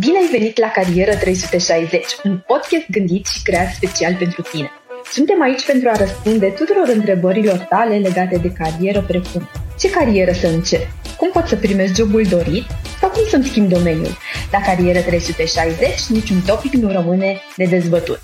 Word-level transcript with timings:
Bine 0.00 0.18
ai 0.18 0.28
venit 0.30 0.58
la 0.58 0.68
Carieră 0.68 1.16
360, 1.16 2.04
un 2.24 2.38
podcast 2.46 2.90
gândit 2.90 3.26
și 3.26 3.42
creat 3.42 3.72
special 3.72 4.14
pentru 4.14 4.42
tine. 4.42 4.70
Suntem 5.12 5.42
aici 5.42 5.66
pentru 5.66 5.88
a 5.88 5.96
răspunde 5.96 6.48
tuturor 6.48 6.88
întrebărilor 6.88 7.58
tale 7.58 7.98
legate 7.98 8.38
de 8.38 8.52
carieră, 8.52 9.02
precum 9.02 9.48
ce 9.78 9.90
carieră 9.90 10.32
să 10.32 10.46
încep, 10.46 10.80
cum 11.16 11.30
pot 11.30 11.46
să 11.46 11.56
primesc 11.56 11.94
jobul 11.94 12.22
dorit 12.22 12.64
sau 13.00 13.10
cum 13.10 13.22
să-mi 13.28 13.44
schimb 13.44 13.68
domeniul. 13.68 14.16
La 14.52 14.60
Carieră 14.60 15.00
360 15.00 16.06
niciun 16.08 16.40
topic 16.46 16.72
nu 16.72 16.92
rămâne 16.92 17.40
nedezbătut. 17.56 18.20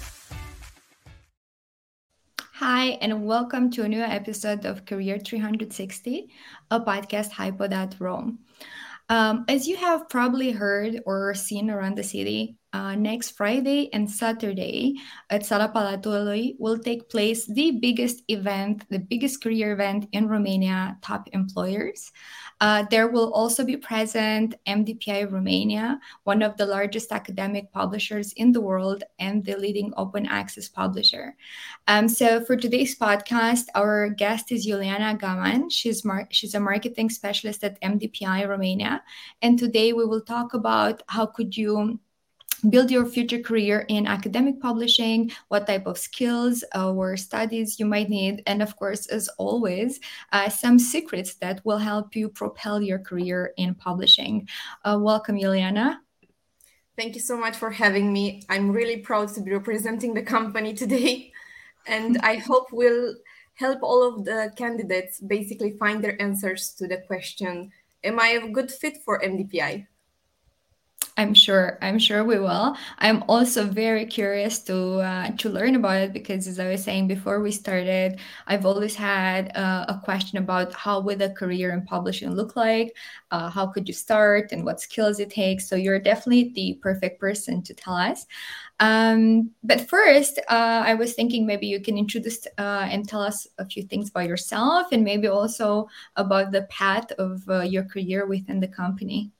Hi, 2.61 2.97
and 3.01 3.13
welcome 3.29 3.69
to 3.77 3.83
a 3.83 3.87
new 3.87 4.05
episode 4.11 4.69
of 4.71 4.79
Career 4.85 5.21
360, 5.21 6.13
a 6.69 6.81
podcast 6.81 7.33
hyped 7.39 7.73
at 7.73 7.93
Rome. 7.99 8.33
Um, 9.13 9.45
as 9.47 9.69
you 9.69 9.77
have 9.77 10.09
probably 10.09 10.53
heard 10.53 11.03
or 11.05 11.35
seen 11.35 11.69
around 11.69 11.99
the 11.99 12.03
city, 12.03 12.57
uh, 12.73 12.95
next 12.95 13.37
Friday 13.37 13.93
and 13.93 14.11
Saturday 14.11 14.97
at 15.29 15.45
Sala 15.45 15.69
Palatului 15.69 16.57
will 16.59 16.79
take 16.79 17.11
place 17.11 17.45
the 17.45 17.73
biggest 17.73 18.23
event, 18.29 18.89
the 18.89 19.01
biggest 19.01 19.43
career 19.43 19.75
event 19.75 20.09
in 20.13 20.29
Romania, 20.29 20.97
Top 21.03 21.29
Employers. 21.35 22.11
Uh, 22.63 22.85
there 22.93 23.09
will 23.09 23.33
also 23.35 23.65
be 23.65 23.77
present 23.77 24.55
MDPI 24.69 25.25
Romania, 25.25 25.99
one 26.23 26.43
of 26.43 26.57
the 26.57 26.65
largest 26.65 27.11
academic 27.11 27.73
publishers 27.73 28.33
in 28.35 28.53
the 28.53 28.61
world 28.61 29.03
and 29.19 29.45
the 29.45 29.57
leading 29.57 29.93
open 29.97 30.27
access 30.27 30.69
publisher. 30.69 31.35
Um, 31.89 32.09
so 32.09 32.45
for 32.45 32.55
today's 32.55 32.97
podcast, 32.97 33.65
our 33.75 34.11
guest 34.11 34.53
is 34.53 34.65
Iuliana 34.65 35.19
Garman. 35.19 35.71
She's 35.71 36.05
mar- 36.05 36.29
she's 36.31 36.55
a 36.55 36.61
marketing 36.61 37.11
specialist 37.11 37.65
at 37.65 37.81
MDPI 37.83 38.47
Romania, 38.49 39.03
and 39.43 39.59
today 39.59 39.93
we 39.93 40.07
will 40.07 40.23
talk 40.23 40.55
about 40.55 41.03
how 41.09 41.27
could 41.27 41.57
you 41.57 41.99
build 42.69 42.91
your 42.91 43.07
future 43.07 43.39
career 43.39 43.85
in 43.89 44.07
academic 44.07 44.61
publishing, 44.61 45.31
what 45.49 45.67
type 45.67 45.87
of 45.87 45.99
skills 45.99 46.65
or 46.75 47.17
studies 47.17 47.79
you 47.81 47.87
might 47.87 48.09
need, 48.09 48.43
and 48.47 48.63
of 48.63 48.77
course, 48.77 49.07
as 49.07 49.29
always, 49.39 50.01
uh, 50.33 50.49
some 50.49 50.79
secrets 50.79 51.35
that 51.35 51.61
will 51.65 51.79
help 51.79 52.15
you 52.15 52.29
propel 52.29 52.81
your 52.81 52.99
career 52.99 53.53
in 53.57 53.75
publishing. 53.75 54.49
Uh, 54.85 54.99
welcome, 55.01 55.37
Iuliana. 55.37 55.99
Thank 56.97 57.15
you 57.15 57.21
so 57.21 57.37
much 57.37 57.57
for 57.57 57.71
having 57.71 58.13
me. 58.13 58.43
I'm 58.49 58.71
really 58.71 58.99
proud 58.99 59.29
to 59.35 59.41
be 59.41 59.53
representing 59.53 60.15
the 60.15 60.23
company 60.23 60.75
today, 60.75 61.33
and 61.87 62.19
I 62.19 62.37
hope 62.37 62.69
we'll 62.71 63.15
help 63.55 63.83
all 63.83 64.03
of 64.07 64.25
the 64.25 64.53
candidates 64.57 65.21
basically 65.21 65.73
find 65.79 66.03
their 66.03 66.21
answers 66.21 66.75
to 66.79 66.87
the 66.87 66.99
question 66.99 67.71
Am 68.05 68.19
I 68.19 68.31
a 68.31 68.49
good 68.49 68.71
fit 68.71 68.99
for 69.05 69.21
MDPI? 69.21 69.87
I'm 71.19 71.35
sure. 71.35 71.79
I'm 71.83 71.99
sure 71.99 72.25
we 72.25 72.39
will. 72.39 72.75
I'm 72.99 73.23
also 73.29 73.67
very 73.67 74.07
curious 74.07 74.61
to 74.61 75.01
uh, 75.01 75.31
to 75.37 75.51
learn 75.51 75.77
about 75.77 76.01
it 76.01 76.13
because, 76.15 76.47
as 76.47 76.59
I 76.59 76.71
was 76.71 76.83
saying 76.83 77.07
before 77.07 77.41
we 77.43 77.53
started, 77.53 78.19
I've 78.47 78.65
always 78.65 78.95
had 78.95 79.55
uh, 79.55 79.85
a 79.89 80.01
question 80.03 80.39
about 80.39 80.73
how 80.73 81.01
would 81.01 81.21
a 81.21 81.29
career 81.29 81.73
in 81.75 81.85
publishing 81.85 82.31
look 82.31 82.57
like, 82.57 82.97
uh, 83.31 83.51
how 83.51 83.67
could 83.67 83.87
you 83.89 83.93
start, 83.93 84.53
and 84.53 84.65
what 84.65 84.81
skills 84.81 85.21
it 85.21 85.29
takes. 85.29 85.69
So 85.69 85.77
you're 85.77 85.99
definitely 86.01 86.51
the 86.55 86.79
perfect 86.81 87.21
person 87.21 87.63
to 87.65 87.75
tell 87.75 87.95
us. 87.95 88.25
Um, 88.81 89.51
but 89.63 89.87
first, 89.89 90.39
uh, 90.49 90.83
I 90.87 90.95
was 90.95 91.13
thinking 91.13 91.47
maybe 91.47 91.67
you 91.67 91.81
can 91.81 91.99
introduce 91.99 92.47
uh, 92.57 92.89
and 92.91 93.07
tell 93.07 93.21
us 93.21 93.47
a 93.59 93.67
few 93.67 93.83
things 93.83 94.09
about 94.09 94.29
yourself, 94.29 94.87
and 94.93 95.05
maybe 95.05 95.29
also 95.29 95.89
about 96.17 96.53
the 96.53 96.63
path 96.71 97.13
of 97.13 97.47
uh, 97.51 97.61
your 97.61 97.85
career 97.85 98.27
within 98.27 98.61
the 98.61 98.69
company. 98.69 99.31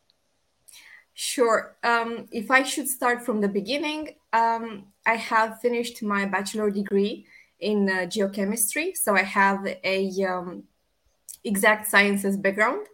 Sure. 1.15 1.77
Um, 1.83 2.27
if 2.33 2.51
I 2.51 2.63
should 2.63 2.89
start 2.89 3.25
from 3.25 3.41
the 3.41 3.49
beginning, 3.49 4.17
um, 4.33 4.87
I 5.05 5.17
have 5.17 5.61
finished 5.61 6.03
my 6.03 6.25
bachelor 6.25 6.71
degree 6.71 7.27
in 7.61 7.89
uh, 7.89 7.93
geochemistry, 8.07 8.97
so 8.97 9.15
I 9.15 9.23
have 9.23 9.67
a 9.85 10.11
um, 10.25 10.65
exact 11.45 11.89
sciences 11.89 12.37
background. 12.37 12.87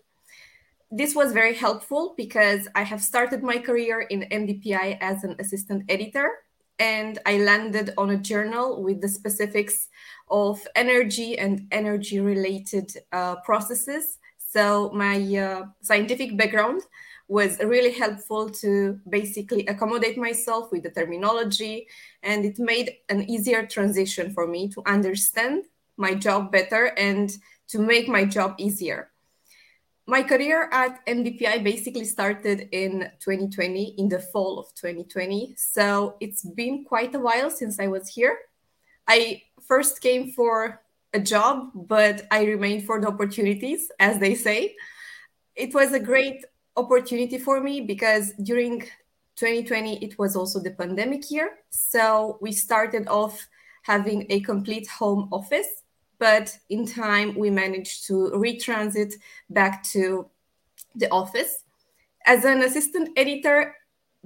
This 0.91 1.15
was 1.15 1.33
very 1.33 1.55
helpful 1.55 2.15
because 2.17 2.67
I 2.75 2.83
have 2.83 3.03
started 3.03 3.43
my 3.43 3.59
career 3.59 4.01
in 4.01 4.23
MDPI 4.23 4.99
as 5.01 5.23
an 5.23 5.37
assistant 5.39 5.85
editor, 5.89 6.31
and 6.79 7.19
I 7.25 7.39
landed 7.39 7.93
on 7.97 8.11
a 8.11 8.17
journal 8.17 8.83
with 8.83 9.01
the 9.01 9.09
specifics 9.09 9.89
of 10.31 10.67
energy 10.75 11.39
and 11.39 11.69
energy 11.71 12.21
related 12.21 12.91
uh, 13.13 13.37
processes. 13.37 14.19
So 14.39 14.91
my 14.95 15.19
uh, 15.37 15.67
scientific 15.83 16.37
background 16.37 16.83
was 17.29 17.59
really 17.59 17.93
helpful 17.93 18.49
to 18.49 18.99
basically 19.09 19.67
accommodate 19.67 20.17
myself 20.17 20.73
with 20.73 20.83
the 20.83 20.91
terminology 20.91 21.87
and 22.23 22.45
it 22.47 22.59
made 22.59 22.97
an 23.11 23.29
easier 23.29 23.67
transition 23.67 24.33
for 24.33 24.47
me 24.47 24.69
to 24.71 24.83
understand 24.87 25.65
my 25.99 26.15
job 26.15 26.51
better 26.51 26.87
and 26.97 27.37
to 27.69 27.79
make 27.79 28.09
my 28.09 28.25
job 28.25 28.55
easier. 28.59 29.11
My 30.07 30.23
career 30.23 30.71
at 30.73 31.05
mdpi 31.05 31.63
basically 31.63 32.07
started 32.07 32.67
in 32.73 33.11
2020 33.21 33.97
in 33.99 34.09
the 34.09 34.21
fall 34.21 34.59
of 34.59 34.75
2020 34.75 35.55
so 35.59 36.17
it's 36.21 36.43
been 36.43 36.83
quite 36.85 37.15
a 37.15 37.19
while 37.19 37.51
since 37.51 37.79
i 37.79 37.89
was 37.89 38.09
here. 38.09 38.39
I 39.07 39.43
first 39.67 40.01
came 40.01 40.33
for 40.33 40.81
a 41.13 41.21
job 41.21 41.73
but 41.75 42.27
i 42.31 42.45
remained 42.45 42.87
for 42.87 42.99
the 43.03 43.09
opportunities 43.09 43.91
as 44.01 44.19
they 44.19 44.35
say. 44.35 44.77
It 45.55 45.75
was 45.75 45.93
a 45.93 46.01
great 46.01 46.45
opportunity 46.79 47.39
for 47.39 47.61
me 47.61 47.81
because 47.81 48.33
during 48.43 48.81
2020 49.37 50.05
it 50.05 50.19
was 50.19 50.37
also 50.37 50.61
the 50.61 50.71
pandemic 50.71 51.31
year. 51.31 51.51
So 51.71 52.39
we 52.41 52.53
started 52.53 53.07
off 53.09 53.47
having 53.83 54.27
a 54.31 54.41
complete 54.41 54.87
home 54.89 55.29
office 55.33 55.83
but 56.19 56.57
in 56.69 56.85
time 56.87 57.37
we 57.37 57.49
managed 57.51 58.07
to 58.07 58.33
retransit 58.35 59.13
back 59.51 59.83
to 59.85 60.29
the 60.95 61.09
office. 61.11 61.65
As 62.27 62.45
an 62.45 62.63
assistant 62.63 63.11
editor 63.17 63.75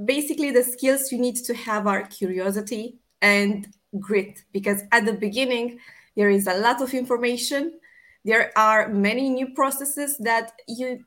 basically 0.04 0.50
the 0.50 0.64
skills 0.64 1.12
you 1.12 1.18
need 1.18 1.36
to 1.36 1.54
have 1.54 1.86
are 1.86 2.02
curiosity 2.06 2.98
and 3.20 3.68
grit 3.98 4.42
because 4.52 4.82
at 4.90 5.04
the 5.04 5.12
beginning 5.12 5.78
there 6.16 6.30
is 6.30 6.46
a 6.46 6.58
lot 6.58 6.80
of 6.80 6.94
information. 6.94 7.78
There 8.24 8.52
are 8.56 8.88
many 8.88 9.28
new 9.28 9.52
processes 9.54 10.16
that 10.18 10.52
you 10.68 11.04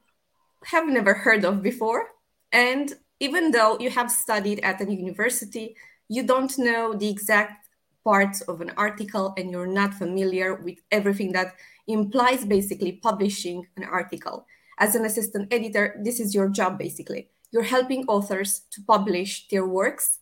have 0.65 0.87
never 0.87 1.13
heard 1.13 1.45
of 1.45 1.61
before. 1.61 2.09
And 2.51 2.93
even 3.19 3.51
though 3.51 3.77
you 3.79 3.89
have 3.89 4.11
studied 4.11 4.59
at 4.61 4.81
a 4.81 4.91
university, 4.91 5.75
you 6.09 6.23
don't 6.23 6.57
know 6.57 6.93
the 6.93 7.09
exact 7.09 7.67
parts 8.03 8.41
of 8.41 8.61
an 8.61 8.71
article 8.77 9.33
and 9.37 9.49
you're 9.49 9.67
not 9.67 9.93
familiar 9.93 10.55
with 10.55 10.77
everything 10.91 11.31
that 11.31 11.55
implies 11.87 12.45
basically 12.45 12.93
publishing 12.93 13.65
an 13.77 13.83
article. 13.83 14.45
As 14.77 14.95
an 14.95 15.05
assistant 15.05 15.51
editor, 15.51 15.99
this 16.03 16.19
is 16.19 16.35
your 16.35 16.49
job 16.49 16.77
basically. 16.77 17.29
You're 17.51 17.63
helping 17.63 18.05
authors 18.07 18.61
to 18.71 18.81
publish 18.83 19.47
their 19.47 19.65
works, 19.65 20.19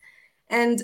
and 0.49 0.83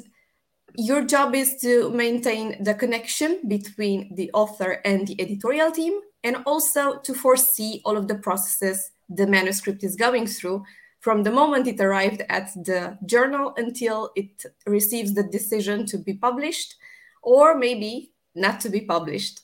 your 0.76 1.04
job 1.04 1.36
is 1.36 1.58
to 1.62 1.92
maintain 1.92 2.64
the 2.64 2.74
connection 2.74 3.40
between 3.48 4.16
the 4.16 4.32
author 4.34 4.82
and 4.84 5.08
the 5.08 5.22
editorial 5.22 5.72
team, 5.72 6.00
and 6.24 6.38
also 6.46 7.00
to 7.00 7.14
foresee 7.14 7.82
all 7.86 7.98
of 7.98 8.08
the 8.08 8.16
processes 8.16 8.92
the 9.10 9.28
manuscript 9.28 9.84
is 9.84 9.96
going 9.96 10.28
through 10.28 10.64
from 11.00 11.24
the 11.24 11.32
moment 11.32 11.68
it 11.68 11.80
arrived 11.80 12.24
at 12.30 12.54
the 12.66 12.98
journal 13.06 13.54
until 13.58 14.12
it 14.16 14.46
receives 14.66 15.14
the 15.14 15.24
decision 15.24 15.86
to 15.86 15.98
be 15.98 16.14
published 16.14 16.76
or 17.22 17.56
maybe 17.58 18.12
not 18.36 18.60
to 18.62 18.70
be 18.70 18.82
published. 18.82 19.42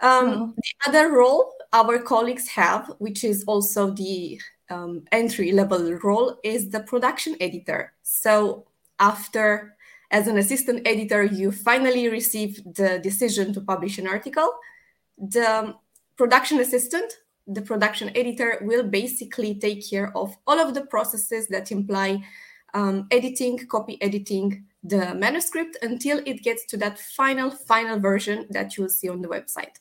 Um, 0.00 0.28
oh. 0.28 0.54
The 0.56 0.90
other 0.90 1.12
role 1.12 1.52
our 1.72 1.98
colleagues 1.98 2.48
have, 2.48 2.92
which 2.98 3.24
is 3.24 3.44
also 3.44 3.90
the 3.90 4.40
um, 4.70 5.04
entry 5.10 5.52
level 5.52 5.94
role, 6.02 6.38
is 6.44 6.70
the 6.70 6.80
production 6.80 7.36
editor. 7.40 7.92
So, 8.02 8.66
after 9.00 9.74
as 10.10 10.28
an 10.28 10.36
assistant 10.36 10.86
editor, 10.86 11.22
you 11.24 11.50
finally 11.50 12.08
receive 12.08 12.62
the 12.74 13.00
decision 13.02 13.54
to 13.54 13.60
publish 13.60 13.96
an 13.98 14.06
article. 14.06 14.52
The 15.16 15.74
production 16.16 16.60
assistant 16.60 17.21
the 17.46 17.62
production 17.62 18.10
editor 18.16 18.58
will 18.62 18.84
basically 18.84 19.54
take 19.54 19.88
care 19.88 20.16
of 20.16 20.36
all 20.46 20.60
of 20.60 20.74
the 20.74 20.86
processes 20.86 21.48
that 21.48 21.72
imply 21.72 22.22
um, 22.74 23.06
editing, 23.10 23.58
copy 23.66 24.00
editing 24.00 24.64
the 24.82 25.14
manuscript 25.14 25.76
until 25.82 26.20
it 26.26 26.42
gets 26.42 26.64
to 26.66 26.76
that 26.76 26.98
final, 26.98 27.50
final 27.50 27.98
version 27.98 28.46
that 28.50 28.76
you'll 28.76 28.88
see 28.88 29.08
on 29.08 29.22
the 29.22 29.28
website. 29.28 29.76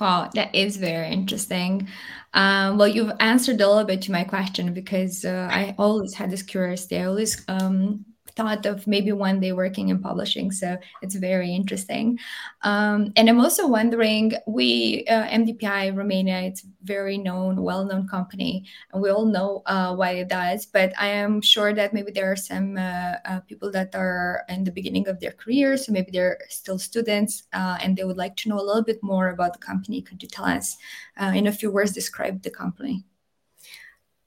Wow, 0.00 0.30
that 0.34 0.54
is 0.54 0.76
very 0.76 1.08
interesting. 1.08 1.88
Um, 2.32 2.78
well, 2.78 2.86
you've 2.86 3.12
answered 3.18 3.60
a 3.60 3.66
little 3.66 3.84
bit 3.84 4.00
to 4.02 4.12
my 4.12 4.22
question 4.22 4.72
because 4.72 5.24
uh, 5.24 5.48
I 5.50 5.74
always 5.76 6.14
had 6.14 6.30
this 6.30 6.42
curiosity. 6.42 6.98
I 6.98 7.06
always 7.06 7.44
um, 7.48 8.04
thought 8.38 8.64
of 8.66 8.86
maybe 8.86 9.10
one 9.10 9.40
day 9.40 9.50
working 9.50 9.88
in 9.88 9.98
publishing. 9.98 10.52
So 10.52 10.78
it's 11.02 11.16
very 11.16 11.50
interesting. 11.52 12.20
Um, 12.62 13.12
and 13.16 13.28
I'm 13.28 13.40
also 13.40 13.66
wondering, 13.66 14.34
we 14.46 15.04
uh, 15.08 15.26
MDPI 15.26 15.96
Romania, 15.96 16.38
it's 16.42 16.64
very 16.84 17.18
known, 17.18 17.60
well-known 17.60 18.06
company, 18.06 18.64
and 18.92 19.02
we 19.02 19.10
all 19.10 19.26
know 19.26 19.62
uh, 19.66 19.96
it 20.22 20.28
does. 20.28 20.66
But 20.66 20.92
I 20.96 21.08
am 21.08 21.42
sure 21.42 21.74
that 21.74 21.92
maybe 21.92 22.12
there 22.12 22.30
are 22.30 22.36
some 22.50 22.78
uh, 22.78 23.14
uh 23.24 23.40
people 23.40 23.70
that 23.72 23.90
are 23.94 24.44
in 24.48 24.62
the 24.62 24.76
beginning 24.78 25.08
of 25.08 25.18
their 25.18 25.32
career, 25.32 25.76
so 25.76 25.92
maybe 25.92 26.12
they're 26.12 26.38
still 26.48 26.78
students, 26.78 27.42
uh, 27.52 27.76
and 27.82 27.96
they 27.96 28.04
would 28.04 28.22
like 28.24 28.36
to 28.36 28.48
know 28.48 28.60
a 28.60 28.66
little 28.68 28.86
bit 28.90 29.02
more 29.02 29.30
about 29.30 29.52
the 29.52 29.66
company. 29.70 30.00
Could 30.00 30.22
you 30.22 30.28
tell 30.28 30.46
us, 30.46 30.76
uh, 31.20 31.32
in 31.34 31.48
a 31.48 31.52
few 31.52 31.70
words, 31.72 31.92
describe 31.92 32.42
the 32.42 32.54
company? 32.62 33.04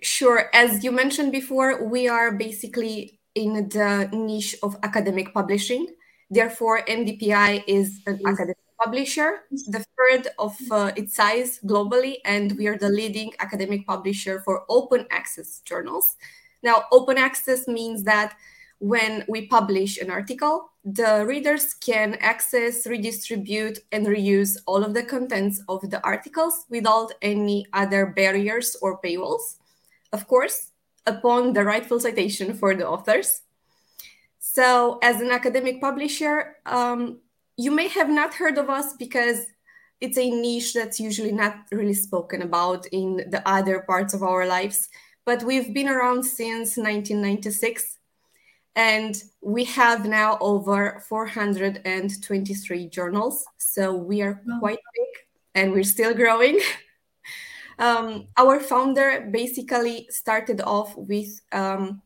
Sure. 0.02 0.50
As 0.54 0.84
you 0.84 0.92
mentioned 0.92 1.32
before, 1.32 1.88
we 1.88 2.10
are 2.10 2.32
basically 2.32 3.21
in 3.36 3.70
the 3.70 4.10
niche 4.12 4.56
of 4.64 4.76
academic 4.84 5.34
publishing. 5.34 5.88
Therefore, 6.30 6.82
MDPI 6.88 7.64
is 7.68 8.02
an 8.08 8.20
academic 8.26 8.58
publisher, 8.84 9.42
the 9.68 9.86
third 9.98 10.28
of 10.40 10.56
uh, 10.72 10.92
its 10.96 11.16
size 11.16 11.60
globally, 11.66 12.16
and 12.26 12.58
we 12.58 12.68
are 12.68 12.78
the 12.78 12.90
leading 12.90 13.32
academic 13.40 13.86
publisher 13.86 14.42
for 14.42 14.64
open 14.70 15.06
access 15.12 15.62
journals. 15.66 16.16
Now, 16.64 16.86
open 16.92 17.18
access 17.18 17.68
means 17.68 18.04
that 18.04 18.36
when 18.80 19.24
we 19.28 19.48
publish 19.48 20.00
an 20.00 20.10
article, 20.10 20.72
the 20.84 21.24
readers 21.28 21.76
can 21.76 22.16
access, 22.16 22.88
redistribute, 22.88 23.78
and 23.92 24.08
reuse 24.08 24.58
all 24.66 24.84
of 24.84 24.96
the 24.96 25.04
contents 25.04 25.62
of 25.70 25.88
the 25.92 26.04
articles 26.04 26.66
without 26.70 27.12
any 27.22 27.68
other 27.74 28.08
barriers 28.08 28.76
or 28.82 29.00
paywalls. 29.00 29.58
Of 30.12 30.28
course, 30.28 30.71
upon 31.06 31.54
the 31.54 31.64
rightful 31.64 32.00
citation 32.00 32.54
for 32.54 32.76
the 32.76 32.88
authors. 32.88 33.42
So, 34.40 35.00
as 35.02 35.22
an 35.22 35.32
academic 35.32 35.80
publisher, 35.80 36.58
um, 36.66 37.20
you 37.58 37.72
may 37.72 37.88
have 37.88 38.10
not 38.10 38.34
heard 38.34 38.58
of 38.58 38.70
us 38.70 38.94
because 38.98 39.46
it's 40.02 40.18
a 40.18 40.30
niche 40.30 40.74
that's 40.74 41.00
usually 41.00 41.32
not 41.32 41.56
really 41.72 41.94
spoken 41.94 42.42
about 42.42 42.88
in 42.88 43.18
the 43.30 43.42
other 43.48 43.82
parts 43.82 44.14
of 44.14 44.24
our 44.24 44.48
lives. 44.48 44.90
But 45.26 45.44
we've 45.44 45.74
been 45.74 45.88
around 45.88 46.24
since 46.24 46.76
1996 46.76 48.00
and 48.76 49.22
we 49.42 49.64
have 49.66 50.06
now 50.06 50.38
over 50.42 51.04
423 51.08 52.88
journals. 52.90 53.46
So 53.58 53.96
we 53.96 54.22
are 54.22 54.42
quite 54.60 54.80
big 54.96 55.26
and 55.56 55.72
we're 55.72 55.84
still 55.84 56.14
growing. 56.14 56.60
Um, 57.80 58.28
our 58.38 58.60
founder 58.60 59.30
basically 59.32 60.08
started 60.10 60.62
off 60.62 60.96
with 60.96 61.42
um, 61.52 62.02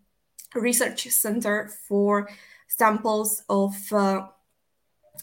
research 0.54 1.08
center 1.10 1.70
for 1.88 2.30
samples 2.68 3.44
of 3.50 3.76
uh, 3.92 4.28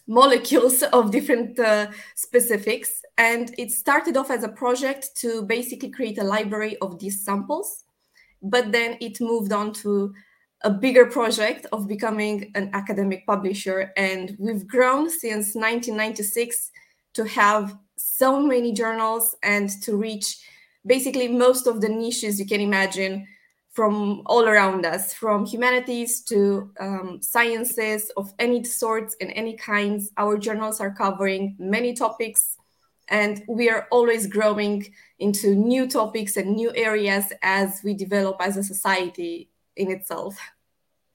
molecules 0.06 0.82
of 0.92 1.10
different 1.10 1.58
uh, 1.58 1.88
specifics. 2.14 3.02
And 3.18 3.54
it 3.58 3.70
started 3.70 4.16
off 4.16 4.30
as 4.30 4.44
a 4.44 4.48
project 4.48 5.16
to 5.16 5.42
basically 5.42 5.90
create 5.90 6.18
a 6.18 6.24
library 6.24 6.76
of 6.78 6.98
these 6.98 7.24
samples. 7.24 7.84
But 8.42 8.72
then 8.72 8.96
it 9.00 9.20
moved 9.20 9.52
on 9.52 9.72
to 9.74 10.12
a 10.64 10.70
bigger 10.70 11.06
project 11.06 11.66
of 11.72 11.88
becoming 11.88 12.50
an 12.54 12.70
academic 12.72 13.26
publisher. 13.26 13.92
And 13.96 14.36
we've 14.38 14.66
grown 14.66 15.10
since 15.10 15.54
1996 15.54 16.70
to 17.14 17.24
have 17.24 17.76
so 17.96 18.40
many 18.40 18.72
journals 18.72 19.36
and 19.42 19.68
to 19.82 19.96
reach 19.96 20.38
basically 20.84 21.28
most 21.28 21.66
of 21.66 21.80
the 21.80 21.88
niches 21.88 22.40
you 22.40 22.46
can 22.46 22.60
imagine 22.60 23.26
from 23.72 24.22
all 24.26 24.46
around 24.46 24.84
us, 24.84 25.14
from 25.14 25.46
humanities 25.46 26.22
to 26.22 26.70
um, 26.78 27.20
sciences 27.22 28.10
of 28.16 28.32
any 28.38 28.62
sorts 28.64 29.16
and 29.20 29.32
any 29.34 29.56
kinds. 29.56 30.10
Our 30.18 30.36
journals 30.36 30.80
are 30.80 30.90
covering 30.90 31.56
many 31.58 31.94
topics, 31.94 32.58
and 33.08 33.42
we 33.48 33.70
are 33.70 33.88
always 33.90 34.26
growing 34.26 34.92
into 35.18 35.54
new 35.54 35.88
topics 35.88 36.36
and 36.36 36.54
new 36.54 36.70
areas 36.74 37.32
as 37.42 37.80
we 37.82 37.94
develop 37.94 38.36
as 38.40 38.58
a 38.58 38.62
society 38.62 39.48
in 39.76 39.90
itself. 39.90 40.36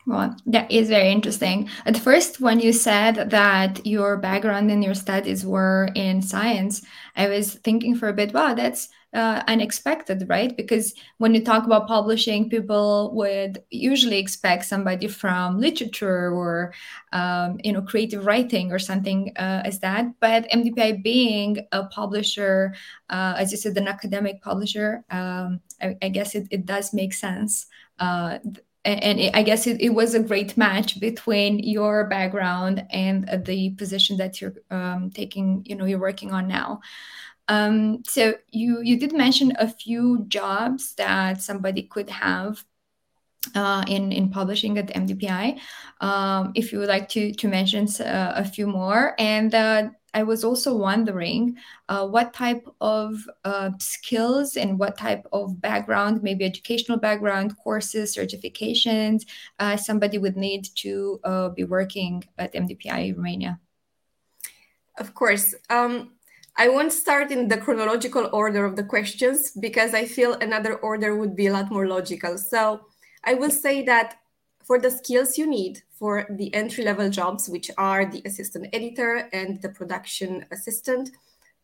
Well, 0.07 0.37
that 0.45 0.71
is 0.71 0.87
very 0.87 1.09
interesting. 1.09 1.69
At 1.85 1.97
first, 1.97 2.39
when 2.39 2.61
you 2.61 2.71
said 2.71 3.29
that 3.29 3.85
your 3.85 4.15
background 4.15 4.71
and 4.71 4.81
your 4.81 4.93
studies 4.93 5.45
were 5.45 5.89
in 5.95 6.21
science, 6.21 6.81
I 7.17 7.27
was 7.27 7.55
thinking 7.55 7.93
for 7.93 8.07
a 8.07 8.13
bit, 8.13 8.33
wow, 8.33 8.53
that's 8.53 8.87
uh, 9.13 9.43
unexpected, 9.49 10.23
right? 10.29 10.55
Because 10.55 10.93
when 11.17 11.33
you 11.33 11.43
talk 11.43 11.65
about 11.65 11.89
publishing, 11.89 12.49
people 12.49 13.11
would 13.15 13.61
usually 13.69 14.17
expect 14.17 14.63
somebody 14.63 15.09
from 15.09 15.59
literature 15.59 16.31
or, 16.31 16.73
um, 17.11 17.59
you 17.61 17.73
know, 17.73 17.81
creative 17.81 18.25
writing 18.25 18.71
or 18.71 18.79
something 18.79 19.33
uh, 19.35 19.63
as 19.65 19.79
that. 19.79 20.05
But 20.21 20.49
MDPI 20.51 21.03
being 21.03 21.67
a 21.73 21.83
publisher, 21.83 22.73
uh, 23.09 23.33
as 23.37 23.51
you 23.51 23.57
said, 23.57 23.75
an 23.75 23.89
academic 23.89 24.41
publisher, 24.41 25.03
um, 25.09 25.59
I, 25.81 25.97
I, 26.01 26.09
guess 26.09 26.33
it, 26.33 26.47
it 26.49 26.65
does 26.65 26.93
make 26.93 27.13
sense 27.13 27.67
uh, 27.99 28.39
and 28.87 29.35
I 29.35 29.43
guess 29.43 29.67
it, 29.67 29.81
it, 29.81 29.89
was 29.89 30.13
a 30.13 30.19
great 30.19 30.55
match 30.55 30.99
between 30.99 31.59
your 31.59 32.07
background 32.07 32.85
and 32.89 33.27
the 33.45 33.71
position 33.71 34.17
that 34.17 34.39
you're 34.39 34.53
um, 34.71 35.11
taking, 35.11 35.63
you 35.65 35.75
know, 35.75 35.85
you're 35.85 35.99
working 35.99 36.31
on 36.31 36.47
now. 36.47 36.79
Um, 37.49 38.03
so 38.05 38.35
you 38.49 38.81
you 38.81 38.99
did 38.99 39.13
mention 39.13 39.53
a 39.57 39.67
few 39.67 40.25
jobs 40.27 40.95
that 40.95 41.41
somebody 41.41 41.83
could 41.83 42.09
have 42.09 42.63
uh, 43.55 43.83
in 43.87 44.11
in 44.11 44.29
publishing 44.29 44.77
at 44.77 44.87
MDPI. 44.87 45.59
Um, 46.01 46.51
if 46.55 46.71
you 46.71 46.79
would 46.79 46.89
like 46.89 47.09
to 47.09 47.33
to 47.33 47.47
mention 47.47 47.87
uh, 48.01 48.33
a 48.35 48.45
few 48.45 48.67
more, 48.67 49.15
and 49.17 49.53
uh, 49.53 49.89
I 50.13 50.23
was 50.23 50.43
also 50.43 50.75
wondering 50.75 51.57
uh, 51.89 52.07
what 52.07 52.33
type 52.33 52.67
of 52.81 53.17
uh, 53.43 53.71
skills 53.79 54.57
and 54.57 54.79
what 54.79 54.97
type 54.97 55.25
of 55.31 55.59
background, 55.61 56.23
maybe 56.23 56.45
educational 56.45 56.97
background, 56.97 57.57
courses, 57.57 58.15
certifications, 58.15 59.25
uh, 59.59 59.77
somebody 59.77 60.17
would 60.17 60.37
need 60.37 60.65
to 60.75 61.19
uh, 61.23 61.49
be 61.49 61.65
working 61.65 62.23
at 62.37 62.53
MDPI 62.53 63.15
Romania. 63.15 63.59
Of 64.97 65.13
course. 65.13 65.53
Um, 65.69 66.13
I 66.55 66.69
won't 66.69 66.91
start 66.91 67.31
in 67.31 67.47
the 67.47 67.57
chronological 67.57 68.29
order 68.33 68.65
of 68.65 68.75
the 68.75 68.83
questions 68.83 69.51
because 69.51 69.93
I 69.93 70.05
feel 70.05 70.33
another 70.33 70.75
order 70.77 71.15
would 71.15 71.35
be 71.35 71.47
a 71.47 71.53
lot 71.53 71.69
more 71.69 71.87
logical. 71.87 72.37
So 72.39 72.81
I 73.23 73.35
will 73.35 73.51
say 73.51 73.83
that 73.83 74.17
for 74.67 74.77
the 74.77 74.91
skills 74.91 75.37
you 75.37 75.47
need 75.47 75.81
for 75.93 76.27
the 76.29 76.53
entry 76.53 76.83
level 76.83 77.09
jobs, 77.09 77.47
which 77.47 77.71
are 77.77 78.05
the 78.05 78.21
assistant 78.25 78.67
editor 78.73 79.29
and 79.31 79.61
the 79.61 79.69
production 79.69 80.45
assistant. 80.51 81.09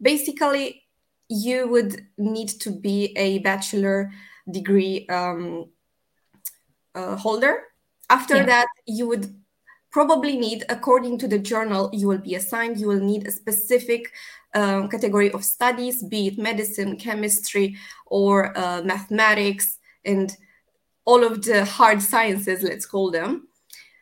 Basically, 0.02 0.84
you 1.28 1.68
would 1.68 2.08
need 2.18 2.48
to 2.48 2.72
be 2.72 3.14
a 3.18 3.40
bachelor 3.40 4.10
degree 4.50 5.06
um, 5.10 5.66
uh, 6.96 7.18
holder. 7.18 7.64
After 8.10 8.38
yeah. 8.38 8.46
that, 8.46 8.68
you 8.86 9.08
would 9.08 9.36
probably 9.92 10.38
need, 10.38 10.64
according 10.70 11.18
to 11.20 11.28
the 11.28 11.40
journal 11.40 11.90
you 11.94 12.08
will 12.08 12.18
be 12.30 12.36
assigned, 12.36 12.80
you 12.80 12.88
will 12.88 13.00
need 13.00 13.28
a 13.28 13.32
specific 13.32 14.12
um, 14.56 14.88
category 14.88 15.30
of 15.32 15.44
studies, 15.44 16.04
be 16.04 16.28
it 16.28 16.38
medicine, 16.38 16.96
chemistry, 16.96 17.76
or 18.06 18.58
uh, 18.58 18.82
mathematics, 18.84 19.78
and 20.06 20.38
all 21.06 21.24
of 21.24 21.44
the 21.44 21.66
hard 21.66 22.02
sciences, 22.02 22.64
let's 22.64 22.86
call 22.86 23.12
them. 23.12 23.48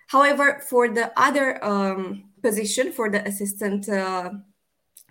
However, 0.08 0.62
for 0.70 0.89
the 0.89 1.12
other 1.15 1.63
um, 1.63 2.25
position, 2.41 2.91
for 2.91 3.10
the 3.10 3.25
assistant 3.25 3.88
uh, 3.88 4.31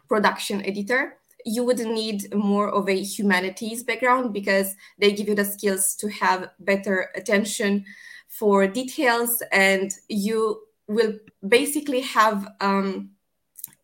production 0.08 0.64
editor, 0.64 1.16
you 1.44 1.64
would 1.64 1.78
need 1.78 2.34
more 2.34 2.68
of 2.68 2.88
a 2.88 3.02
humanities 3.02 3.82
background 3.82 4.32
because 4.32 4.74
they 4.98 5.12
give 5.12 5.28
you 5.28 5.34
the 5.34 5.44
skills 5.44 5.94
to 5.96 6.08
have 6.08 6.50
better 6.60 7.10
attention 7.14 7.84
for 8.28 8.66
details 8.66 9.42
and 9.52 9.92
you 10.08 10.60
will 10.86 11.14
basically 11.46 12.00
have 12.00 12.48
um, 12.60 13.10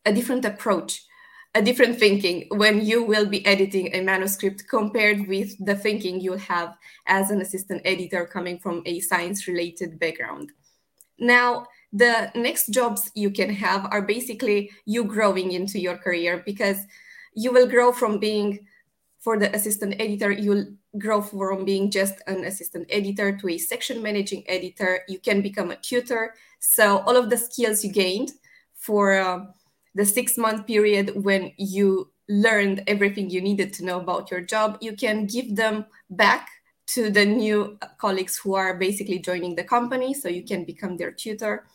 a 0.05 0.13
different 0.13 0.45
approach 0.45 1.05
a 1.57 1.63
different 1.63 1.99
thinking 1.99 2.47
when 2.51 2.85
you 2.85 3.03
will 3.03 3.25
be 3.25 3.45
editing 3.47 3.95
a 3.95 4.03
manuscript 4.03 4.69
compared 4.69 5.27
with 5.27 5.57
the 5.65 5.75
thinking 5.75 6.21
you'll 6.21 6.37
have 6.37 6.77
as 7.07 7.31
an 7.31 7.41
assistant 7.41 7.81
editor 7.87 8.27
coming 8.27 8.59
from 8.59 8.83
a 8.85 9.01
science 9.01 9.49
related 9.49 9.99
background. 9.99 10.53
Now, 11.19 11.65
the 11.95 12.31
next 12.35 12.67
jobs 12.75 13.11
you 13.15 13.31
can 13.31 13.49
have 13.49 13.89
are 13.91 14.03
basically 14.03 14.71
you 14.85 15.05
growing 15.05 15.53
into 15.53 15.79
your 15.79 15.97
career 15.97 16.43
because 16.45 16.77
you 17.35 17.53
will 17.53 17.67
grow 17.67 17.91
from 17.91 18.19
being 18.19 18.67
for 19.19 19.39
the 19.39 19.53
assistant 19.57 19.97
editor 19.99 20.31
you'll 20.31 20.67
grow 20.99 21.23
from 21.23 21.65
being 21.65 21.91
just 21.91 22.17
an 22.27 22.45
assistant 22.45 22.87
editor 22.91 23.35
to 23.35 23.49
a 23.49 23.57
section 23.57 24.03
managing 24.03 24.45
editor. 24.47 25.01
You 25.09 25.21
can 25.21 25.41
become 25.41 25.71
a 25.71 25.77
tutor. 25.77 26.35
So 26.61 26.99
all 26.99 27.17
of 27.17 27.31
the 27.31 27.39
skills 27.39 27.83
you 27.83 27.93
gained 27.93 28.33
for 28.75 29.15
uh, 29.15 29.47
the 29.97 30.07
six 30.07 30.39
month 30.39 30.67
period 30.67 31.11
when 31.25 31.51
you 31.57 32.13
learned 32.29 32.85
everything 32.87 33.29
you 33.31 33.41
needed 33.41 33.73
to 33.73 33.85
know 33.85 33.99
about 33.99 34.31
your 34.31 34.41
job 34.41 34.79
you 34.81 34.95
can 34.95 35.27
give 35.27 35.57
them 35.57 35.85
back 36.11 36.49
to 36.87 37.11
the 37.11 37.25
new 37.25 37.79
colleagues 37.99 38.37
who 38.37 38.55
are 38.55 38.75
basically 38.75 39.19
joining 39.19 39.55
the 39.55 39.65
company, 39.65 40.15
so 40.15 40.29
you 40.29 40.45
can 40.45 40.65
become 40.65 40.97
their 40.97 41.11
tutor. 41.11 41.67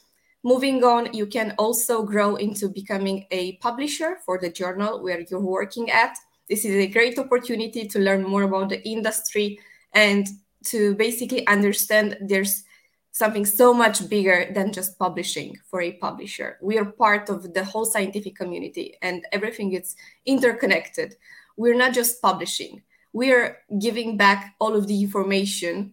Moving 0.43 0.83
on, 0.83 1.13
you 1.13 1.27
can 1.27 1.53
also 1.57 2.03
grow 2.03 2.35
into 2.35 2.69
becoming 2.69 3.27
a 3.31 3.57
publisher 3.57 4.17
for 4.25 4.39
the 4.39 4.49
journal 4.49 5.03
where 5.03 5.23
you're 5.29 5.39
working 5.39 5.91
at. 5.91 6.17
This 6.49 6.65
is 6.65 6.75
a 6.75 6.87
great 6.87 7.19
opportunity 7.19 7.87
to 7.87 7.99
learn 7.99 8.23
more 8.23 8.43
about 8.43 8.69
the 8.69 8.81
industry 8.87 9.59
and 9.93 10.27
to 10.65 10.95
basically 10.95 11.45
understand 11.47 12.17
there's 12.21 12.63
something 13.11 13.45
so 13.45 13.73
much 13.73 14.07
bigger 14.09 14.51
than 14.53 14.71
just 14.71 14.97
publishing 14.97 15.57
for 15.69 15.81
a 15.81 15.93
publisher. 15.93 16.57
We 16.61 16.77
are 16.77 16.85
part 16.85 17.29
of 17.29 17.53
the 17.53 17.63
whole 17.63 17.85
scientific 17.85 18.35
community 18.35 18.95
and 19.01 19.25
everything 19.31 19.73
is 19.73 19.95
interconnected. 20.25 21.15
We're 21.57 21.75
not 21.75 21.93
just 21.93 22.21
publishing, 22.21 22.81
we 23.13 23.33
are 23.33 23.57
giving 23.79 24.17
back 24.17 24.55
all 24.59 24.75
of 24.75 24.87
the 24.87 25.01
information 25.01 25.91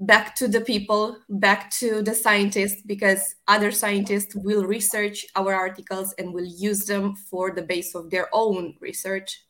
back 0.00 0.34
to 0.36 0.48
the 0.48 0.60
people, 0.60 1.18
back 1.28 1.70
to 1.70 2.02
the 2.02 2.14
scientists, 2.14 2.82
because 2.84 3.34
other 3.48 3.70
scientists 3.70 4.34
will 4.34 4.64
research 4.64 5.26
our 5.36 5.54
articles 5.54 6.14
and 6.18 6.34
will 6.34 6.44
use 6.44 6.84
them 6.84 7.14
for 7.14 7.50
the 7.50 7.62
base 7.62 7.94
of 7.94 8.10
their 8.10 8.28
own 8.32 8.74
research. 8.80 9.42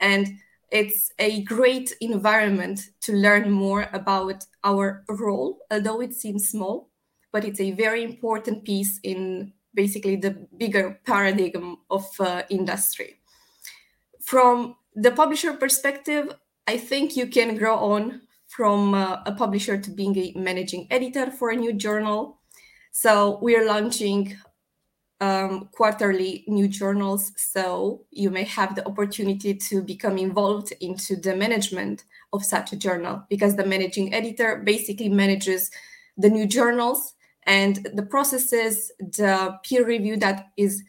And 0.00 0.38
it's 0.74 1.12
a 1.20 1.42
great 1.44 1.94
environment 2.00 2.80
to 3.02 3.12
learn 3.12 3.48
more 3.48 3.88
about 3.92 4.44
our 4.64 5.04
role, 5.08 5.60
although 5.70 6.00
it 6.00 6.12
seems 6.12 6.48
small, 6.48 6.90
but 7.32 7.44
it's 7.44 7.60
a 7.60 7.70
very 7.70 8.02
important 8.02 8.64
piece 8.64 8.98
in 9.04 9.52
basically 9.72 10.16
the 10.16 10.32
bigger 10.58 10.98
paradigm 11.06 11.76
of 11.90 12.04
uh, 12.18 12.42
industry. 12.50 13.20
From 14.20 14.74
the 14.96 15.12
publisher 15.12 15.52
perspective, 15.52 16.34
I 16.66 16.76
think 16.76 17.16
you 17.16 17.28
can 17.28 17.56
grow 17.56 17.76
on 17.76 18.22
from 18.48 18.94
uh, 18.94 19.18
a 19.26 19.32
publisher 19.32 19.78
to 19.78 19.90
being 19.90 20.18
a 20.18 20.32
managing 20.34 20.88
editor 20.90 21.30
for 21.30 21.50
a 21.50 21.56
new 21.56 21.72
journal. 21.72 22.40
So 22.90 23.38
we 23.40 23.54
are 23.56 23.64
launching 23.64 24.36
um, 25.20 25.68
quarterly 25.72 26.44
new 26.46 26.68
journals. 26.68 27.32
So 27.36 28.04
you 28.10 28.30
may 28.30 28.44
have 28.44 28.74
the 28.74 28.86
opportunity 28.86 29.54
to 29.54 29.82
become 29.82 30.18
involved 30.18 30.72
into 30.80 31.16
the 31.16 31.36
management 31.36 32.04
of 32.32 32.44
such 32.44 32.72
a 32.72 32.76
journal 32.76 33.24
because 33.28 33.56
the 33.56 33.66
managing 33.66 34.12
editor 34.12 34.62
basically 34.64 35.08
manages 35.08 35.70
the 36.16 36.28
new 36.28 36.46
journals 36.46 37.14
and 37.44 37.86
the 37.94 38.02
processes, 38.02 38.90
the 38.98 39.58
peer 39.62 39.86
review 39.86 40.16
that 40.16 40.48
is 40.56 40.82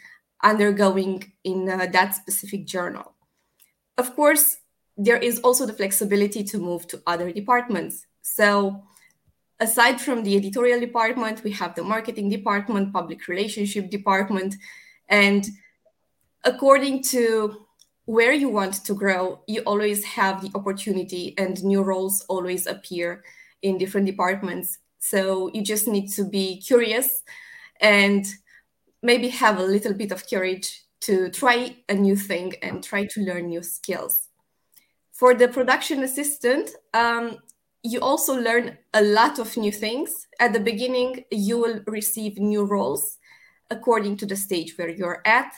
undergoing 0.44 1.32
in 1.44 1.70
uh, 1.70 1.88
that 1.91 2.15
specific 2.15 2.65
journal. 2.65 3.13
Of 3.98 4.15
course, 4.15 4.58
there 4.98 5.17
is 5.17 5.39
also 5.39 5.65
the 5.65 5.74
flexibility 5.74 6.44
to 6.46 6.58
move 6.58 6.88
to 6.88 7.01
other 7.05 7.32
departments. 7.32 8.05
So 8.22 8.84
aside 9.60 10.02
from 10.02 10.24
the 10.24 10.36
editorial 10.36 10.80
department, 10.80 11.44
we 11.44 11.52
have 11.52 11.76
the 11.76 11.84
marketing 11.84 12.30
department, 12.30 12.94
public 12.94 13.28
relationship 13.28 13.90
department, 13.90 14.56
and 15.10 15.48
according 16.44 17.04
to 17.04 17.66
where 18.06 18.34
you 18.34 18.50
want 18.50 18.86
to 18.86 18.94
grow, 18.94 19.42
you 19.48 19.62
always 19.62 20.04
have 20.04 20.42
the 20.42 20.52
opportunity 20.56 21.34
and 21.38 21.64
new 21.64 21.82
roles 21.82 22.24
always 22.30 22.68
appear 22.68 23.24
in 23.64 23.78
different 23.78 24.06
departments. 24.06 24.78
So 25.00 25.50
you 25.54 25.64
just 25.64 25.88
need 25.88 26.12
to 26.14 26.24
be 26.24 26.62
curious 26.62 27.24
and 27.82 28.26
maybe 29.02 29.30
have 29.30 29.60
a 29.60 29.64
little 29.64 29.94
bit 29.94 30.12
of 30.12 30.28
courage 30.30 30.84
to 31.02 31.30
try 31.30 31.76
a 31.90 31.94
new 31.94 32.16
thing 32.16 32.54
and 32.62 32.84
try 32.84 33.06
to 33.06 33.22
learn 33.22 33.48
new 33.48 33.64
skills. 33.64 34.30
For 35.12 35.34
the 35.34 35.48
production 35.48 36.04
assistant, 36.04 36.72
um, 36.94 37.38
you 37.86 38.00
also 38.00 38.34
learn 38.34 38.77
a 38.96 39.01
lot 39.01 39.38
of 39.38 39.56
new 39.56 39.72
things. 39.72 40.27
At 40.39 40.54
the 40.54 40.60
beginning, 40.60 41.24
you 41.32 41.60
will 41.60 41.82
receive 41.86 42.39
new 42.39 42.65
roles 42.65 43.20
according 43.70 44.18
to 44.18 44.25
the 44.25 44.36
stage 44.36 44.75
where 44.77 44.89
you're 44.89 45.22
at. 45.25 45.54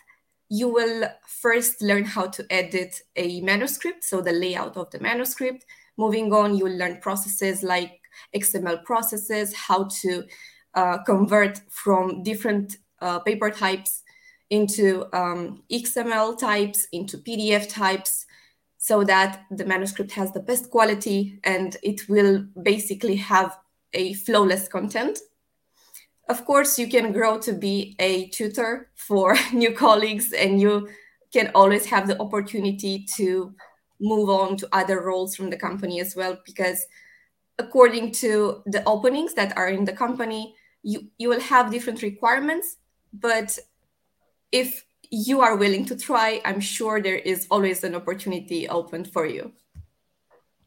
You 0.49 0.67
will 0.67 1.09
first 1.25 1.81
learn 1.81 2.03
how 2.03 2.27
to 2.27 2.45
edit 2.49 3.01
a 3.15 3.39
manuscript, 3.41 4.03
so 4.03 4.19
the 4.21 4.33
layout 4.33 4.75
of 4.75 4.91
the 4.91 4.99
manuscript. 4.99 5.65
Moving 5.97 6.33
on, 6.33 6.57
you'll 6.57 6.77
learn 6.77 6.99
processes 6.99 7.63
like 7.63 8.01
XML 8.35 8.83
processes, 8.83 9.55
how 9.55 9.85
to 10.01 10.23
uh, 10.73 10.97
convert 11.03 11.61
from 11.69 12.23
different 12.23 12.77
uh, 13.01 13.19
paper 13.19 13.49
types 13.49 14.03
into 14.49 15.05
um, 15.13 15.63
XML 15.71 16.37
types, 16.37 16.87
into 16.91 17.17
PDF 17.19 17.69
types, 17.69 18.25
so 18.87 19.03
that 19.03 19.43
the 19.51 19.65
manuscript 19.65 20.13
has 20.13 20.31
the 20.31 20.39
best 20.39 20.71
quality 20.71 21.41
and 21.43 21.75
it 21.83 22.07
will 22.07 22.45
basically 22.63 23.17
have 23.17 23.59
a 23.91 24.13
flawless 24.13 24.69
content. 24.69 25.19
Of 26.29 26.45
course, 26.45 26.79
you 26.79 26.87
can 26.87 27.11
grow 27.11 27.37
to 27.39 27.51
be 27.51 27.97
a 27.99 28.29
tutor 28.29 28.89
for 28.95 29.35
new 29.53 29.73
colleagues, 29.73 30.31
and 30.31 30.61
you 30.61 30.87
can 31.33 31.51
always 31.53 31.85
have 31.87 32.07
the 32.07 32.17
opportunity 32.21 33.05
to 33.17 33.53
move 33.99 34.29
on 34.29 34.55
to 34.55 34.69
other 34.71 35.01
roles 35.01 35.35
from 35.35 35.49
the 35.49 35.57
company 35.57 35.99
as 35.99 36.15
well, 36.15 36.37
because 36.45 36.87
according 37.59 38.13
to 38.23 38.63
the 38.67 38.83
openings 38.85 39.33
that 39.33 39.57
are 39.57 39.67
in 39.67 39.83
the 39.83 39.97
company, 40.05 40.55
you, 40.83 41.09
you 41.17 41.27
will 41.27 41.41
have 41.41 41.71
different 41.71 42.01
requirements. 42.01 42.77
But 43.11 43.59
if 44.53 44.85
you 45.11 45.41
are 45.41 45.55
willing 45.55 45.85
to 45.85 45.95
try, 45.95 46.41
I'm 46.45 46.59
sure 46.59 47.01
there 47.01 47.17
is 47.17 47.47
always 47.51 47.83
an 47.83 47.95
opportunity 47.95 48.67
open 48.69 49.05
for 49.05 49.25
you. 49.25 49.53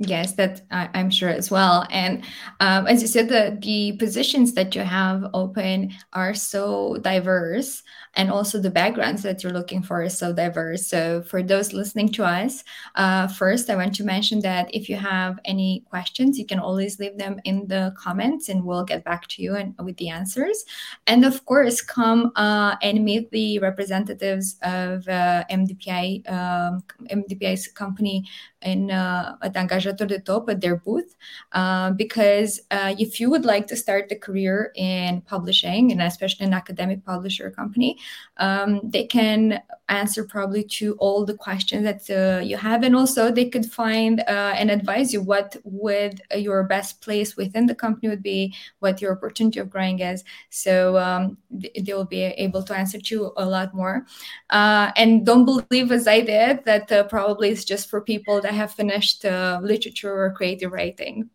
Yes, 0.02 0.32
that 0.36 0.62
I'm 0.70 1.10
sure 1.10 1.28
as 1.28 1.50
well. 1.50 1.86
And 1.90 2.24
um, 2.60 2.86
as 2.86 3.02
you 3.02 3.06
said, 3.06 3.28
the, 3.28 3.58
the 3.60 3.98
positions 3.98 4.54
that 4.54 4.74
you 4.74 4.80
have 4.80 5.26
open 5.34 5.92
are 6.14 6.32
so 6.32 6.96
diverse, 7.02 7.82
and 8.14 8.30
also 8.30 8.58
the 8.58 8.70
backgrounds 8.70 9.22
that 9.24 9.42
you're 9.42 9.52
looking 9.52 9.82
for 9.82 10.02
is 10.02 10.16
so 10.16 10.32
diverse. 10.32 10.86
So, 10.86 11.20
for 11.20 11.42
those 11.42 11.74
listening 11.74 12.08
to 12.12 12.24
us, 12.24 12.64
uh, 12.94 13.28
first, 13.28 13.68
I 13.68 13.76
want 13.76 13.94
to 13.96 14.04
mention 14.04 14.40
that 14.40 14.74
if 14.74 14.88
you 14.88 14.96
have 14.96 15.38
any 15.44 15.84
questions, 15.90 16.38
you 16.38 16.46
can 16.46 16.60
always 16.60 16.98
leave 16.98 17.18
them 17.18 17.38
in 17.44 17.66
the 17.68 17.94
comments, 17.98 18.48
and 18.48 18.64
we'll 18.64 18.84
get 18.84 19.04
back 19.04 19.28
to 19.28 19.42
you 19.42 19.54
and 19.56 19.74
with 19.84 19.98
the 19.98 20.08
answers. 20.08 20.64
And 21.06 21.26
of 21.26 21.44
course, 21.44 21.82
come 21.82 22.32
uh, 22.36 22.76
and 22.80 23.04
meet 23.04 23.30
the 23.32 23.58
representatives 23.58 24.56
of 24.62 25.06
uh, 25.08 25.44
MDPI, 25.50 26.30
um, 26.32 26.82
MDPI's 27.10 27.68
company 27.68 28.24
in 28.62 28.90
uh, 28.90 29.36
at 29.42 29.54
Angajator 29.54 30.06
de 30.06 30.20
Top 30.20 30.48
at 30.48 30.60
their 30.60 30.76
booth 30.76 31.14
uh, 31.52 31.90
because 31.92 32.60
uh, 32.70 32.94
if 32.98 33.20
you 33.20 33.30
would 33.30 33.44
like 33.44 33.66
to 33.68 33.76
start 33.76 34.12
a 34.12 34.16
career 34.16 34.72
in 34.74 35.22
publishing 35.22 35.92
and 35.92 36.02
especially 36.02 36.46
an 36.46 36.54
academic 36.54 37.04
publisher 37.04 37.50
company, 37.50 37.98
um, 38.36 38.80
they 38.84 39.04
can 39.04 39.60
answer 39.88 40.24
probably 40.24 40.62
to 40.62 40.94
all 40.94 41.24
the 41.24 41.34
questions 41.34 41.82
that 41.84 42.08
uh, 42.10 42.40
you 42.40 42.56
have 42.56 42.82
and 42.82 42.94
also 42.94 43.30
they 43.30 43.48
could 43.48 43.66
find 43.66 44.20
uh, 44.20 44.54
and 44.56 44.70
advise 44.70 45.12
you 45.12 45.20
what 45.20 45.56
would 45.64 46.22
your 46.36 46.62
best 46.62 47.00
place 47.00 47.36
within 47.36 47.66
the 47.66 47.74
company 47.74 48.08
would 48.08 48.22
be, 48.22 48.54
what 48.78 49.00
your 49.00 49.12
opportunity 49.12 49.58
of 49.58 49.68
growing 49.68 49.98
is. 49.98 50.22
So 50.50 50.96
um, 50.98 51.38
they 51.50 51.92
will 51.92 52.04
be 52.04 52.22
able 52.22 52.62
to 52.64 52.74
answer 52.74 53.00
to 53.00 53.14
you 53.14 53.32
a 53.36 53.44
lot 53.44 53.74
more. 53.74 54.06
Uh, 54.50 54.92
and 54.96 55.26
don't 55.26 55.44
believe 55.44 55.90
as 55.90 56.06
I 56.06 56.20
did 56.20 56.64
that 56.64 57.08
probably 57.08 57.50
it's 57.50 57.64
just 57.64 57.88
for 57.88 58.00
people 58.00 58.40
that 58.40 58.49
I 58.50 58.52
have 58.52 58.72
finished 58.72 59.24
uh, 59.24 59.60
literature 59.62 60.12
or 60.12 60.32
creative 60.32 60.72
writing 60.72 61.30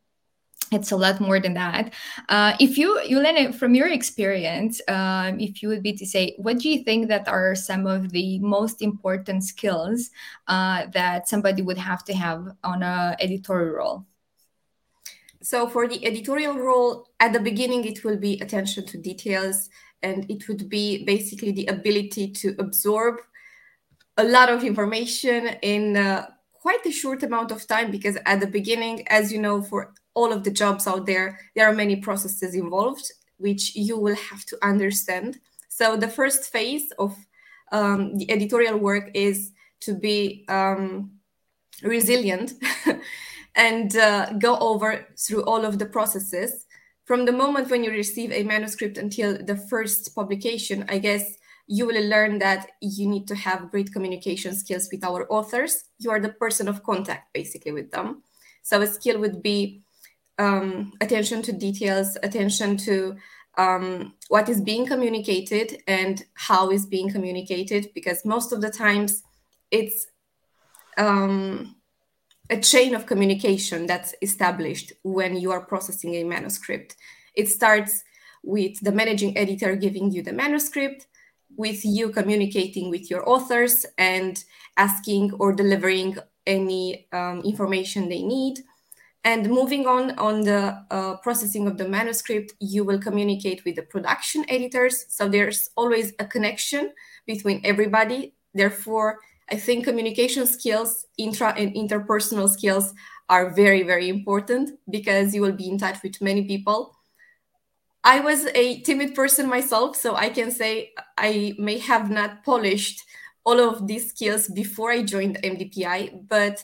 it's 0.72 0.92
a 0.92 0.98
lot 0.98 1.20
more 1.20 1.40
than 1.40 1.54
that. 1.54 1.94
Uh, 2.28 2.56
if 2.60 2.78
you, 2.78 3.00
Iuliana, 3.08 3.54
from 3.54 3.76
your 3.76 3.88
experience, 3.88 4.82
um, 4.88 5.40
if 5.40 5.62
you 5.62 5.70
would 5.70 5.84
be 5.84 5.94
to 5.94 6.06
say, 6.06 6.36
what 6.38 6.58
do 6.58 6.70
you 6.70 6.84
think 6.84 7.08
that 7.08 7.28
are 7.28 7.56
some 7.56 7.86
of 7.86 8.10
the 8.10 8.40
most 8.40 8.82
important 8.82 9.44
skills 9.44 10.10
uh, 10.48 10.88
that 10.94 11.30
somebody 11.30 11.62
would 11.62 11.78
have 11.78 12.04
to 12.06 12.14
have 12.14 12.48
on 12.64 12.82
a 12.82 13.16
editorial 13.20 13.76
role? 13.76 14.06
So 15.44 15.70
for 15.70 15.88
the 15.88 16.04
editorial 16.04 16.58
role, 16.58 17.10
at 17.20 17.32
the 17.32 17.40
beginning, 17.40 17.86
it 17.86 18.04
will 18.04 18.18
be 18.18 18.40
attention 18.42 18.86
to 18.88 18.98
details, 18.98 19.70
and 20.02 20.26
it 20.30 20.48
would 20.48 20.68
be 20.68 21.06
basically 21.06 21.52
the 21.52 21.68
ability 21.68 22.32
to 22.42 22.56
absorb 22.58 23.18
a 24.18 24.24
lot 24.24 24.50
of 24.50 24.64
information 24.64 25.48
in 25.62 25.98
uh, 25.98 26.26
quite 26.66 26.84
a 26.88 26.92
short 26.92 27.22
amount 27.22 27.52
of 27.52 27.68
time 27.68 27.92
because 27.92 28.18
at 28.26 28.40
the 28.40 28.48
beginning, 28.48 29.08
as 29.10 29.32
you 29.32 29.40
know, 29.40 29.62
for 29.62 29.94
all 30.16 30.32
of 30.34 30.44
the 30.44 30.50
jobs 30.50 30.88
out 30.88 31.06
there, 31.06 31.28
there 31.56 31.68
are 31.70 31.82
many 31.84 31.96
processes 32.08 32.56
involved 32.56 33.06
which 33.38 33.76
you 33.76 33.96
will 34.00 34.16
have 34.16 34.44
to 34.46 34.58
understand. 34.64 35.38
So 35.70 35.96
the 35.96 36.08
first 36.08 36.52
phase 36.52 36.88
of 36.98 37.16
um, 37.72 38.18
the 38.18 38.32
editorial 38.32 38.80
work 38.80 39.12
is 39.14 39.52
to 39.82 39.94
be 39.94 40.44
um, 40.48 41.12
resilient 41.84 42.54
and 43.56 43.96
uh, 43.96 44.34
go 44.48 44.58
over 44.58 45.06
through 45.20 45.44
all 45.44 45.66
of 45.66 45.78
the 45.78 45.86
processes. 45.86 46.66
From 47.04 47.26
the 47.26 47.38
moment 47.44 47.70
when 47.70 47.84
you 47.84 47.92
receive 47.92 48.32
a 48.32 48.42
manuscript 48.42 48.98
until 48.98 49.38
the 49.38 49.58
first 49.72 50.16
publication, 50.16 50.86
I 50.90 50.98
guess 50.98 51.26
you 51.68 51.88
will 51.88 52.08
learn 52.08 52.40
that 52.40 52.72
you 52.82 53.08
need 53.08 53.28
to 53.28 53.36
have 53.36 53.72
great 53.72 53.92
communication 53.92 54.56
skills 54.56 54.90
with 54.92 55.04
our 55.04 55.26
authors. 55.32 55.86
You 55.98 56.12
are 56.12 56.20
the 56.20 56.30
person 56.30 56.68
of 56.68 56.84
contact 56.84 57.34
basically 57.34 57.72
with 57.72 57.92
them. 57.92 58.24
So 58.62 58.82
a 58.82 58.88
skill 58.88 59.20
would 59.20 59.42
be 59.42 59.82
um, 60.38 60.94
attention 61.02 61.42
to 61.44 61.52
details, 61.52 62.18
attention 62.22 62.78
to 62.78 63.16
um, 63.58 64.14
what 64.28 64.50
is 64.50 64.62
being 64.62 64.86
communicated 64.86 65.82
and 65.88 66.24
how 66.34 66.72
is 66.72 66.86
being 66.86 67.10
communicated, 67.10 67.92
because 67.96 68.26
most 68.26 68.52
of 68.52 68.62
the 68.62 68.70
times 68.70 69.24
it's 69.72 70.08
um, 70.98 71.76
a 72.50 72.60
chain 72.60 72.94
of 72.94 73.06
communication 73.06 73.88
that's 73.88 74.14
established 74.22 74.94
when 75.04 75.38
you 75.38 75.52
are 75.52 75.62
processing 75.62 76.16
a 76.16 76.24
manuscript. 76.24 76.96
It 77.34 77.48
starts 77.48 78.04
with 78.44 78.80
the 78.82 78.92
managing 78.92 79.38
editor 79.38 79.76
giving 79.76 80.12
you 80.12 80.22
the 80.22 80.34
manuscript, 80.34 81.08
with 81.58 81.84
you 81.86 82.10
communicating 82.10 82.90
with 82.90 83.10
your 83.10 83.28
authors 83.30 83.86
and 83.98 84.44
asking 84.78 85.34
or 85.34 85.54
delivering 85.54 86.18
any 86.46 87.08
um, 87.12 87.42
information 87.42 88.10
they 88.10 88.22
need. 88.22 88.60
And 89.24 89.50
moving 89.50 89.88
on 89.88 90.12
on 90.20 90.42
the 90.42 90.86
uh, 90.92 91.18
processing 91.18 91.66
of 91.68 91.80
the 91.80 91.90
manuscript, 91.90 92.54
you 92.60 92.84
will 92.84 93.00
communicate 93.00 93.66
with 93.66 93.76
the 93.76 93.82
production 93.82 94.46
editors. 94.48 95.06
So 95.10 95.28
there's 95.28 95.72
always 95.76 96.14
a 96.20 96.26
connection 96.26 96.94
between 97.26 97.62
everybody. 97.64 98.36
Therefore, 98.54 99.20
I 99.50 99.56
think 99.56 99.86
communication 99.86 100.46
skills, 100.46 101.06
intra 101.18 101.54
and 101.58 101.74
interpersonal 101.74 102.50
skills 102.50 102.94
are 103.30 103.50
very, 103.50 103.82
very 103.82 104.10
important 104.10 104.78
because 104.90 105.34
you 105.34 105.42
will 105.42 105.52
be 105.52 105.70
in 105.70 105.80
touch 105.80 106.04
with 106.04 106.22
many 106.22 106.44
people. 106.46 106.95
I 108.06 108.20
was 108.20 108.46
a 108.54 108.82
timid 108.82 109.16
person 109.16 109.50
myself, 109.50 109.96
so 109.96 110.16
I 110.16 110.30
can 110.30 110.52
say 110.52 110.92
I 111.18 111.56
may 111.58 111.80
have 111.80 112.12
not 112.12 112.44
polished 112.44 113.04
all 113.44 113.60
of 113.60 113.88
these 113.88 114.10
skills 114.10 114.48
before 114.48 114.92
I 114.92 115.02
joined 115.02 115.42
MDPI, 115.42 116.28
but 116.30 116.64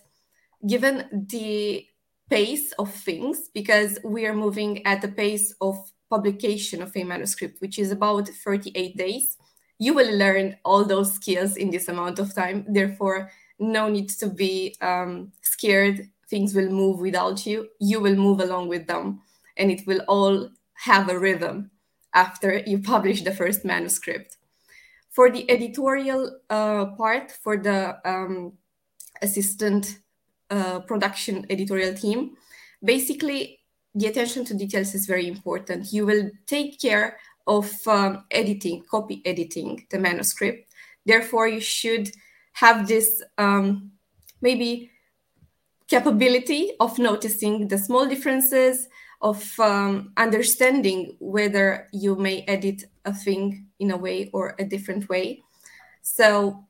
given 0.68 1.28
the 1.30 1.84
pace 2.30 2.74
of 2.74 2.94
things, 2.94 3.50
because 3.56 3.98
we 4.04 4.28
are 4.28 4.36
moving 4.36 4.86
at 4.86 5.02
the 5.02 5.08
pace 5.08 5.56
of 5.62 5.92
publication 6.12 6.80
of 6.84 6.96
a 6.96 7.04
manuscript, 7.04 7.60
which 7.60 7.80
is 7.80 7.90
about 7.90 8.28
38 8.28 8.96
days, 8.96 9.38
you 9.80 9.96
will 9.96 10.16
learn 10.16 10.58
all 10.64 10.86
those 10.86 11.12
skills 11.12 11.58
in 11.58 11.72
this 11.72 11.88
amount 11.88 12.20
of 12.20 12.36
time. 12.36 12.66
Therefore, 12.70 13.32
no 13.58 13.90
need 13.90 14.10
to 14.10 14.28
be 14.28 14.76
um, 14.80 15.32
scared. 15.42 16.08
Things 16.30 16.54
will 16.54 16.70
move 16.70 17.00
without 17.00 17.48
you. 17.48 17.68
You 17.80 18.00
will 18.00 18.16
move 18.16 18.42
along 18.42 18.68
with 18.68 18.86
them, 18.86 19.22
and 19.58 19.72
it 19.72 19.88
will 19.88 20.02
all 20.08 20.52
have 20.82 21.10
a 21.10 21.18
rhythm 21.18 21.72
after 22.14 22.58
you 22.66 22.80
publish 22.80 23.24
the 23.24 23.34
first 23.34 23.64
manuscript. 23.64 24.38
For 25.10 25.30
the 25.30 25.50
editorial 25.50 26.40
uh, 26.50 26.86
part, 26.98 27.32
for 27.32 27.58
the 27.58 27.98
um, 28.06 28.54
assistant 29.22 30.00
uh, 30.50 30.80
production 30.80 31.46
editorial 31.50 31.94
team, 31.94 32.36
basically 32.84 33.60
the 33.94 34.08
attention 34.08 34.46
to 34.46 34.54
details 34.54 34.96
is 34.96 35.06
very 35.06 35.28
important. 35.28 35.92
You 35.94 36.06
will 36.06 36.32
take 36.48 36.80
care 36.80 37.18
of 37.46 37.70
um, 37.88 38.24
editing, 38.32 38.84
copy 38.90 39.22
editing 39.26 39.86
the 39.90 40.00
manuscript. 40.00 40.74
Therefore, 41.06 41.48
you 41.48 41.60
should 41.60 42.12
have 42.54 42.88
this 42.88 43.22
um, 43.38 43.92
maybe 44.42 44.92
capability 45.88 46.72
of 46.80 46.98
noticing 46.98 47.68
the 47.68 47.78
small 47.78 48.08
differences, 48.08 48.88
of 49.22 49.60
um, 49.60 50.12
understanding 50.18 51.16
whether 51.20 51.88
you 51.92 52.16
may 52.16 52.42
edit 52.48 52.86
a 53.06 53.14
thing 53.14 53.68
in 53.80 53.92
a 53.92 53.98
way 53.98 54.30
or 54.34 54.56
a 54.60 54.66
different 54.66 55.08
way. 55.10 55.44
So, 56.02 56.66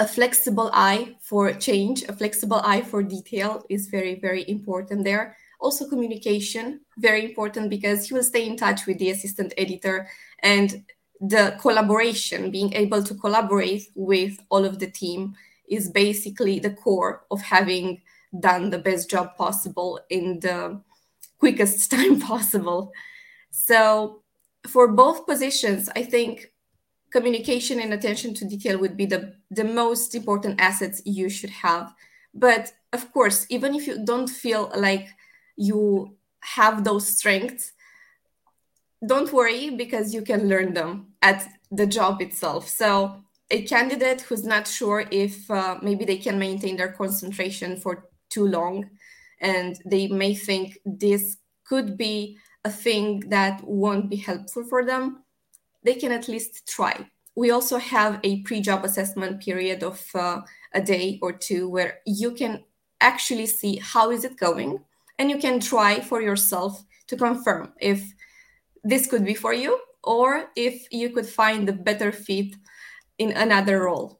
a 0.00 0.06
flexible 0.06 0.70
eye 0.72 1.16
for 1.20 1.52
change, 1.54 2.04
a 2.04 2.12
flexible 2.12 2.60
eye 2.64 2.82
for 2.82 3.02
detail 3.02 3.64
is 3.68 3.88
very, 3.88 4.14
very 4.20 4.48
important 4.48 5.04
there. 5.04 5.36
Also, 5.60 5.88
communication, 5.88 6.80
very 6.98 7.24
important 7.24 7.68
because 7.68 8.08
you 8.08 8.16
will 8.16 8.22
stay 8.22 8.46
in 8.46 8.56
touch 8.56 8.86
with 8.86 8.98
the 8.98 9.10
assistant 9.10 9.52
editor 9.56 10.08
and 10.44 10.84
the 11.20 11.56
collaboration, 11.60 12.50
being 12.50 12.72
able 12.74 13.02
to 13.02 13.14
collaborate 13.14 13.88
with 13.94 14.38
all 14.50 14.64
of 14.64 14.78
the 14.78 14.90
team 14.90 15.34
is 15.68 15.90
basically 15.90 16.58
the 16.58 16.70
core 16.70 17.24
of 17.30 17.40
having 17.40 18.00
done 18.40 18.70
the 18.70 18.78
best 18.78 19.10
job 19.10 19.36
possible 19.36 20.00
in 20.10 20.38
the 20.40 20.80
quickest 21.38 21.90
time 21.96 22.20
possible. 22.20 22.92
So, 23.50 24.22
for 24.66 24.88
both 24.88 25.26
positions, 25.26 25.88
I 25.96 26.02
think 26.02 26.52
communication 27.10 27.80
and 27.80 27.92
attention 27.92 28.34
to 28.34 28.44
detail 28.44 28.78
would 28.78 28.96
be 28.96 29.06
the, 29.06 29.34
the 29.50 29.64
most 29.64 30.14
important 30.14 30.60
assets 30.60 31.00
you 31.06 31.28
should 31.30 31.50
have. 31.50 31.94
But 32.34 32.72
of 32.92 33.12
course, 33.12 33.46
even 33.48 33.74
if 33.74 33.86
you 33.86 34.04
don't 34.04 34.28
feel 34.28 34.70
like 34.76 35.08
you 35.56 36.16
have 36.40 36.84
those 36.84 37.08
strengths, 37.16 37.72
don't 39.06 39.32
worry 39.32 39.70
because 39.70 40.12
you 40.12 40.22
can 40.22 40.48
learn 40.48 40.74
them 40.74 41.08
at 41.22 41.46
the 41.70 41.86
job 41.86 42.20
itself. 42.20 42.68
So, 42.68 43.22
a 43.50 43.62
candidate 43.62 44.20
who's 44.22 44.44
not 44.44 44.68
sure 44.68 45.06
if 45.10 45.50
uh, 45.50 45.78
maybe 45.80 46.04
they 46.04 46.18
can 46.18 46.38
maintain 46.38 46.76
their 46.76 46.92
concentration 46.92 47.76
for 47.76 48.08
too 48.28 48.46
long 48.46 48.90
and 49.40 49.80
they 49.84 50.08
may 50.08 50.34
think 50.34 50.78
this 50.84 51.36
could 51.64 51.96
be 51.96 52.38
a 52.64 52.70
thing 52.70 53.20
that 53.28 53.62
won't 53.64 54.10
be 54.10 54.16
helpful 54.16 54.64
for 54.64 54.84
them, 54.84 55.22
they 55.82 55.94
can 55.94 56.12
at 56.12 56.28
least 56.28 56.66
try. 56.66 57.08
We 57.34 57.50
also 57.50 57.78
have 57.78 58.20
a 58.24 58.42
pre 58.42 58.60
job 58.60 58.84
assessment 58.84 59.40
period 59.40 59.82
of 59.82 60.04
uh, 60.14 60.40
a 60.74 60.80
day 60.80 61.18
or 61.22 61.32
two 61.32 61.68
where 61.68 61.98
you 62.04 62.32
can 62.32 62.64
actually 63.00 63.46
see 63.46 63.76
how 63.76 64.10
is 64.10 64.24
it 64.24 64.36
going 64.36 64.80
and 65.18 65.30
you 65.30 65.38
can 65.38 65.60
try 65.60 66.00
for 66.00 66.20
yourself 66.20 66.84
to 67.06 67.16
confirm 67.16 67.72
if 67.80 68.12
this 68.82 69.06
could 69.06 69.24
be 69.24 69.34
for 69.34 69.52
you 69.52 69.78
or 70.02 70.50
if 70.56 70.86
you 70.90 71.10
could 71.10 71.26
find 71.26 71.68
a 71.68 71.72
better 71.72 72.10
fit 72.10 72.54
in 73.18 73.32
another 73.32 73.84
role 73.84 74.17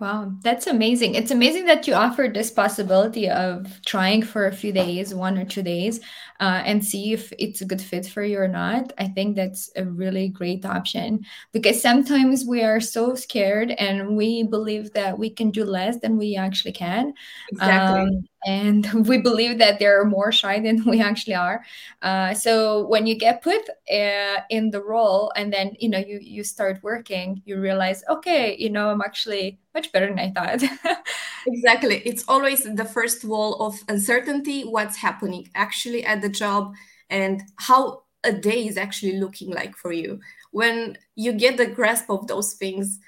Wow, 0.00 0.32
that's 0.42 0.66
amazing. 0.66 1.14
It's 1.14 1.30
amazing 1.30 1.66
that 1.66 1.86
you 1.86 1.92
offered 1.92 2.32
this 2.32 2.50
possibility 2.50 3.28
of 3.28 3.82
trying 3.84 4.22
for 4.22 4.46
a 4.46 4.52
few 4.52 4.72
days, 4.72 5.14
one 5.14 5.36
or 5.36 5.44
two 5.44 5.62
days, 5.62 6.00
uh, 6.40 6.62
and 6.64 6.82
see 6.82 7.12
if 7.12 7.30
it's 7.38 7.60
a 7.60 7.66
good 7.66 7.82
fit 7.82 8.06
for 8.06 8.22
you 8.22 8.38
or 8.38 8.48
not. 8.48 8.94
I 8.96 9.08
think 9.08 9.36
that's 9.36 9.70
a 9.76 9.84
really 9.84 10.28
great 10.28 10.64
option 10.64 11.26
because 11.52 11.82
sometimes 11.82 12.46
we 12.46 12.62
are 12.62 12.80
so 12.80 13.14
scared 13.14 13.72
and 13.72 14.16
we 14.16 14.42
believe 14.42 14.90
that 14.94 15.18
we 15.18 15.28
can 15.28 15.50
do 15.50 15.64
less 15.64 16.00
than 16.00 16.16
we 16.16 16.34
actually 16.34 16.72
can. 16.72 17.12
Exactly. 17.52 18.00
Um, 18.00 18.24
and 18.46 18.86
we 19.08 19.18
believe 19.18 19.58
that 19.58 19.78
they're 19.78 20.04
more 20.04 20.32
shy 20.32 20.60
than 20.60 20.84
we 20.84 21.00
actually 21.00 21.34
are. 21.34 21.64
Uh, 22.02 22.32
so 22.34 22.86
when 22.86 23.06
you 23.06 23.14
get 23.14 23.42
put 23.42 23.60
uh, 23.92 24.40
in 24.50 24.70
the 24.70 24.82
role 24.82 25.32
and 25.36 25.52
then 25.52 25.76
you 25.78 25.88
know 25.88 25.98
you 25.98 26.18
you 26.22 26.42
start 26.44 26.78
working 26.82 27.42
you 27.44 27.60
realize 27.60 28.02
okay 28.08 28.56
you 28.58 28.70
know 28.70 28.88
i'm 28.90 29.00
actually 29.02 29.58
much 29.74 29.92
better 29.92 30.06
than 30.08 30.18
i 30.18 30.30
thought. 30.30 30.62
Exactly. 31.46 32.02
It's 32.04 32.24
always 32.28 32.64
the 32.64 32.84
first 32.84 33.24
wall 33.24 33.54
of 33.66 33.74
uncertainty 33.88 34.62
what's 34.62 34.96
happening 34.96 35.48
actually 35.54 36.04
at 36.04 36.20
the 36.22 36.28
job 36.28 36.74
and 37.08 37.42
how 37.56 38.02
a 38.24 38.32
day 38.32 38.66
is 38.66 38.76
actually 38.76 39.18
looking 39.18 39.50
like 39.50 39.74
for 39.76 39.92
you. 39.92 40.20
When 40.52 40.98
you 41.16 41.32
get 41.32 41.56
the 41.56 41.66
grasp 41.66 42.10
of 42.10 42.26
those 42.26 42.54
things 42.54 42.98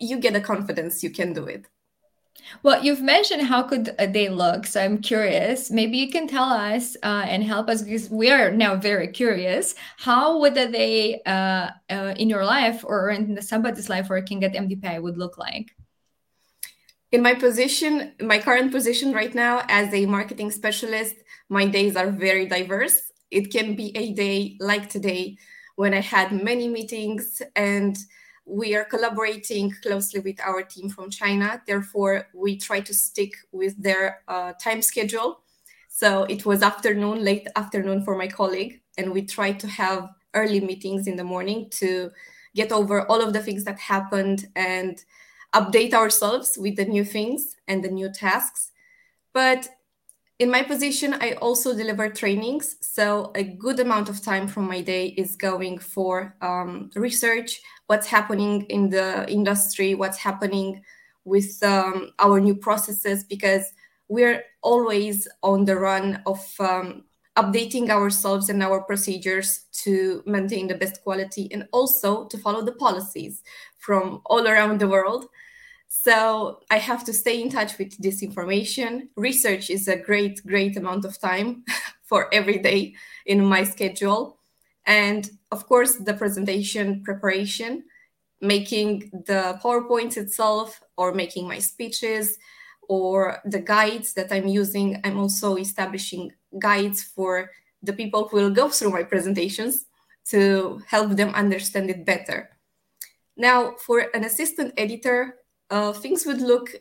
you 0.00 0.18
get 0.18 0.32
the 0.34 0.40
confidence 0.40 1.02
you 1.02 1.10
can 1.10 1.32
do 1.32 1.46
it 1.46 1.66
well, 2.62 2.82
you've 2.82 3.02
mentioned 3.02 3.42
how 3.42 3.62
could 3.62 3.94
a 3.98 4.06
day 4.06 4.28
look, 4.28 4.66
so 4.66 4.80
I'm 4.80 4.98
curious. 4.98 5.70
Maybe 5.70 5.98
you 5.98 6.10
can 6.10 6.26
tell 6.26 6.44
us 6.44 6.96
uh, 7.02 7.24
and 7.26 7.42
help 7.42 7.68
us 7.68 7.82
because 7.82 8.10
we 8.10 8.30
are 8.30 8.50
now 8.50 8.76
very 8.76 9.08
curious. 9.08 9.74
How 9.98 10.38
would 10.40 10.54
day 10.54 11.22
uh, 11.26 11.70
uh, 11.90 12.14
in 12.16 12.28
your 12.28 12.44
life 12.44 12.84
or 12.84 13.10
in 13.10 13.40
somebody's 13.42 13.88
life 13.88 14.08
working 14.08 14.44
at 14.44 14.54
MDPI 14.54 15.00
would 15.00 15.18
look 15.18 15.38
like? 15.38 15.72
In 17.12 17.22
my 17.22 17.34
position, 17.34 18.12
my 18.20 18.38
current 18.38 18.72
position 18.72 19.12
right 19.12 19.34
now 19.34 19.62
as 19.68 19.92
a 19.94 20.06
marketing 20.06 20.50
specialist, 20.50 21.14
my 21.48 21.66
days 21.66 21.96
are 21.96 22.10
very 22.10 22.46
diverse. 22.46 23.12
It 23.30 23.52
can 23.52 23.76
be 23.76 23.96
a 23.96 24.12
day 24.12 24.56
like 24.60 24.88
today 24.88 25.36
when 25.76 25.94
I 25.94 26.00
had 26.00 26.32
many 26.32 26.68
meetings 26.68 27.42
and 27.54 27.96
we 28.46 28.76
are 28.76 28.84
collaborating 28.84 29.74
closely 29.82 30.20
with 30.20 30.40
our 30.40 30.62
team 30.62 30.88
from 30.88 31.10
China. 31.10 31.60
Therefore, 31.66 32.28
we 32.32 32.56
try 32.56 32.80
to 32.80 32.94
stick 32.94 33.32
with 33.50 33.80
their 33.82 34.20
uh, 34.28 34.52
time 34.62 34.80
schedule. 34.80 35.40
So 35.88 36.22
it 36.24 36.46
was 36.46 36.62
afternoon, 36.62 37.24
late 37.24 37.48
afternoon 37.56 38.04
for 38.04 38.16
my 38.16 38.28
colleague, 38.28 38.80
and 38.96 39.12
we 39.12 39.22
try 39.22 39.52
to 39.52 39.66
have 39.66 40.10
early 40.34 40.60
meetings 40.60 41.06
in 41.06 41.16
the 41.16 41.24
morning 41.24 41.68
to 41.70 42.10
get 42.54 42.70
over 42.70 43.06
all 43.06 43.20
of 43.20 43.32
the 43.32 43.42
things 43.42 43.64
that 43.64 43.78
happened 43.78 44.46
and 44.54 45.04
update 45.54 45.92
ourselves 45.92 46.56
with 46.58 46.76
the 46.76 46.84
new 46.84 47.04
things 47.04 47.56
and 47.66 47.82
the 47.82 47.90
new 47.90 48.10
tasks. 48.10 48.70
But 49.32 49.68
in 50.38 50.50
my 50.50 50.62
position, 50.62 51.14
I 51.14 51.32
also 51.32 51.74
deliver 51.74 52.10
trainings. 52.10 52.76
So 52.80 53.32
a 53.34 53.42
good 53.42 53.80
amount 53.80 54.08
of 54.08 54.20
time 54.20 54.46
from 54.46 54.66
my 54.66 54.82
day 54.82 55.08
is 55.16 55.34
going 55.34 55.78
for 55.78 56.34
um, 56.42 56.90
research, 56.94 57.60
what's 57.86 58.06
happening 58.06 58.62
in 58.68 58.90
the 58.90 59.28
industry, 59.30 59.94
what's 59.94 60.18
happening 60.18 60.82
with 61.24 61.62
um, 61.62 62.10
our 62.18 62.38
new 62.38 62.54
processes, 62.54 63.24
because 63.24 63.72
we're 64.08 64.44
always 64.62 65.26
on 65.42 65.64
the 65.64 65.76
run 65.76 66.22
of 66.26 66.44
um, 66.60 67.04
updating 67.36 67.88
ourselves 67.88 68.48
and 68.48 68.62
our 68.62 68.82
procedures 68.82 69.64
to 69.72 70.22
maintain 70.26 70.66
the 70.66 70.74
best 70.74 71.02
quality 71.02 71.48
and 71.52 71.66
also 71.72 72.26
to 72.26 72.38
follow 72.38 72.62
the 72.62 72.72
policies 72.72 73.42
from 73.78 74.20
all 74.26 74.46
around 74.46 74.80
the 74.80 74.88
world. 74.88 75.26
So 76.02 76.60
I 76.70 76.78
have 76.78 77.04
to 77.04 77.12
stay 77.12 77.40
in 77.40 77.48
touch 77.48 77.78
with 77.78 77.96
this 77.98 78.22
information. 78.22 79.08
Research 79.16 79.70
is 79.70 79.88
a 79.88 79.96
great, 79.96 80.40
great 80.46 80.76
amount 80.76 81.04
of 81.04 81.18
time 81.18 81.64
for 82.02 82.32
every 82.32 82.58
day 82.58 82.94
in 83.24 83.44
my 83.44 83.64
schedule. 83.64 84.38
And 84.84 85.28
of 85.50 85.66
course, 85.66 85.96
the 85.96 86.14
presentation 86.14 87.02
preparation, 87.02 87.84
making 88.40 89.10
the 89.26 89.58
PowerPoint 89.62 90.16
itself 90.16 90.80
or 90.96 91.12
making 91.12 91.48
my 91.48 91.58
speeches 91.58 92.38
or 92.88 93.40
the 93.44 93.60
guides 93.60 94.12
that 94.14 94.30
I'm 94.30 94.46
using. 94.46 95.00
I'm 95.02 95.18
also 95.18 95.56
establishing 95.56 96.30
guides 96.58 97.02
for 97.02 97.50
the 97.82 97.94
people 97.94 98.28
who 98.28 98.36
will 98.36 98.50
go 98.50 98.68
through 98.68 98.90
my 98.90 99.02
presentations 99.02 99.86
to 100.26 100.82
help 100.86 101.16
them 101.16 101.34
understand 101.34 101.90
it 101.90 102.04
better. 102.04 102.50
Now, 103.36 103.74
for 103.78 104.06
an 104.14 104.24
assistant 104.24 104.74
editor, 104.76 105.36
uh, 105.70 105.92
things 105.92 106.26
would 106.26 106.40
look 106.40 106.74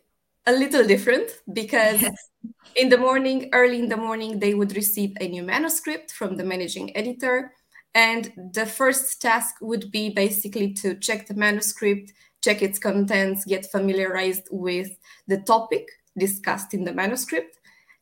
a 0.47 0.51
little 0.51 0.85
different 0.85 1.41
because 1.53 2.01
yes. 2.01 2.29
in 2.75 2.89
the 2.89 2.97
morning, 2.97 3.49
early 3.53 3.79
in 3.79 3.89
the 3.89 3.97
morning, 3.97 4.39
they 4.39 4.53
would 4.53 4.75
receive 4.75 5.15
a 5.19 5.27
new 5.27 5.43
manuscript 5.43 6.11
from 6.11 6.35
the 6.35 6.43
managing 6.43 6.95
editor. 6.95 7.51
And 7.93 8.31
the 8.53 8.65
first 8.65 9.21
task 9.21 9.55
would 9.61 9.91
be 9.91 10.09
basically 10.09 10.73
to 10.73 10.95
check 10.95 11.27
the 11.27 11.33
manuscript, 11.33 12.11
check 12.43 12.61
its 12.61 12.77
contents, 12.77 13.45
get 13.45 13.71
familiarized 13.71 14.47
with 14.51 14.89
the 15.27 15.37
topic 15.37 15.87
discussed 16.17 16.73
in 16.73 16.83
the 16.83 16.93
manuscript, 16.93 17.57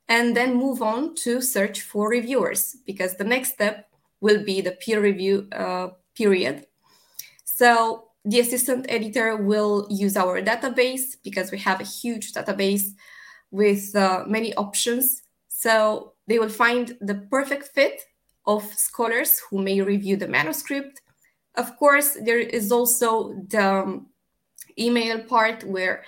and 0.10 0.36
then 0.36 0.56
move 0.56 0.82
on 0.82 1.16
to 1.16 1.42
search 1.42 1.82
for 1.82 2.10
reviewers 2.10 2.76
because 2.86 3.16
the 3.16 3.24
next 3.24 3.54
step 3.54 3.88
will 4.22 4.44
be 4.44 4.62
the 4.62 4.72
peer 4.72 5.02
review 5.02 5.48
uh, 5.52 5.90
period. 6.16 6.66
So 7.46 8.03
the 8.26 8.40
assistant 8.40 8.86
editor 8.90 9.36
will 9.36 9.88
use 9.90 10.16
our 10.16 10.42
database 10.42 11.18
because 11.24 11.52
we 11.52 11.58
have 11.60 11.82
a 11.82 11.86
huge 11.86 12.34
database 12.34 12.94
with 13.52 13.96
uh, 13.96 14.24
many 14.28 14.54
options. 14.56 15.24
So 15.50 16.14
they 16.28 16.40
will 16.40 16.50
find 16.50 16.98
the 17.02 17.16
perfect 17.30 17.68
fit 17.68 18.02
of 18.46 18.64
scholars 18.74 19.40
who 19.50 19.62
may 19.62 19.82
review 19.82 20.16
the 20.18 20.28
manuscript. 20.28 21.02
Of 21.56 21.78
course, 21.78 22.18
there 22.24 22.40
is 22.40 22.72
also 22.72 23.36
the 23.48 23.64
um, 23.64 24.08
email 24.80 25.20
part 25.20 25.64
where 25.64 26.04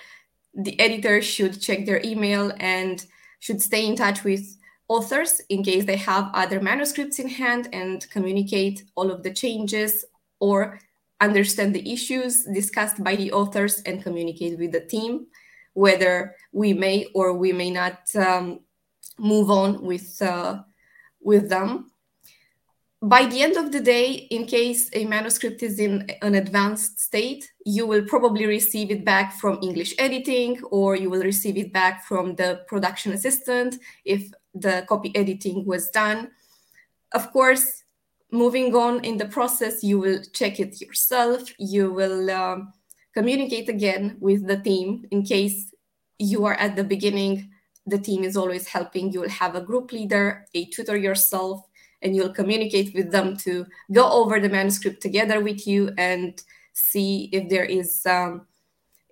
the 0.54 0.78
editor 0.80 1.20
should 1.20 1.60
check 1.60 1.84
their 1.84 2.00
email 2.02 2.52
and 2.58 3.04
should 3.40 3.60
stay 3.62 3.86
in 3.86 3.94
touch 3.94 4.24
with 4.24 4.56
authors 4.88 5.40
in 5.50 5.62
case 5.62 5.84
they 5.84 5.96
have 5.96 6.30
other 6.32 6.60
manuscripts 6.60 7.18
in 7.18 7.28
hand 7.28 7.68
and 7.72 8.08
communicate 8.10 8.84
all 8.94 9.10
of 9.10 9.22
the 9.22 9.32
changes 9.32 10.04
or 10.40 10.80
understand 11.20 11.74
the 11.74 11.92
issues 11.92 12.44
discussed 12.44 13.02
by 13.02 13.16
the 13.16 13.32
authors 13.32 13.80
and 13.82 14.02
communicate 14.02 14.58
with 14.58 14.72
the 14.72 14.80
team 14.80 15.26
whether 15.72 16.34
we 16.52 16.72
may 16.72 17.06
or 17.14 17.34
we 17.34 17.52
may 17.52 17.70
not 17.70 17.98
um, 18.16 18.60
move 19.18 19.50
on 19.50 19.82
with 19.82 20.20
uh, 20.22 20.62
with 21.20 21.48
them. 21.48 21.90
By 23.02 23.26
the 23.26 23.42
end 23.42 23.56
of 23.56 23.72
the 23.72 23.80
day 23.80 24.12
in 24.30 24.46
case 24.46 24.88
a 24.94 25.04
manuscript 25.04 25.62
is 25.62 25.78
in 25.78 26.08
an 26.22 26.34
advanced 26.34 26.98
state 26.98 27.52
you 27.64 27.86
will 27.86 28.04
probably 28.04 28.46
receive 28.46 28.90
it 28.90 29.04
back 29.04 29.34
from 29.34 29.58
english 29.62 29.94
editing 29.98 30.62
or 30.70 30.96
you 30.96 31.10
will 31.10 31.22
receive 31.22 31.58
it 31.58 31.72
back 31.74 32.04
from 32.04 32.34
the 32.36 32.62
production 32.66 33.12
assistant 33.12 33.76
if 34.04 34.30
the 34.54 34.84
copy 34.88 35.14
editing 35.14 35.66
was 35.66 35.90
done. 35.90 36.30
Of 37.12 37.30
course 37.32 37.84
moving 38.30 38.74
on 38.74 39.04
in 39.04 39.16
the 39.16 39.26
process, 39.26 39.82
you 39.82 39.98
will 39.98 40.20
check 40.32 40.60
it 40.60 40.80
yourself. 40.80 41.42
You 41.58 41.92
will 41.92 42.30
um, 42.30 42.72
communicate 43.14 43.68
again 43.68 44.16
with 44.20 44.46
the 44.46 44.58
team 44.58 45.06
in 45.10 45.22
case 45.22 45.72
you 46.18 46.44
are 46.44 46.54
at 46.54 46.76
the 46.76 46.84
beginning. 46.84 47.50
The 47.86 47.98
team 47.98 48.24
is 48.24 48.36
always 48.36 48.66
helping. 48.66 49.12
You 49.12 49.20
will 49.20 49.28
have 49.28 49.54
a 49.54 49.60
group 49.60 49.92
leader, 49.92 50.46
a 50.54 50.64
tutor 50.66 50.96
yourself, 50.96 51.62
and 52.02 52.14
you'll 52.16 52.32
communicate 52.32 52.94
with 52.94 53.10
them 53.10 53.36
to 53.38 53.66
go 53.92 54.10
over 54.10 54.40
the 54.40 54.48
manuscript 54.48 55.00
together 55.00 55.40
with 55.40 55.66
you 55.66 55.92
and 55.96 56.42
see 56.72 57.28
if 57.32 57.48
there 57.48 57.64
is 57.64 58.04
um, 58.06 58.46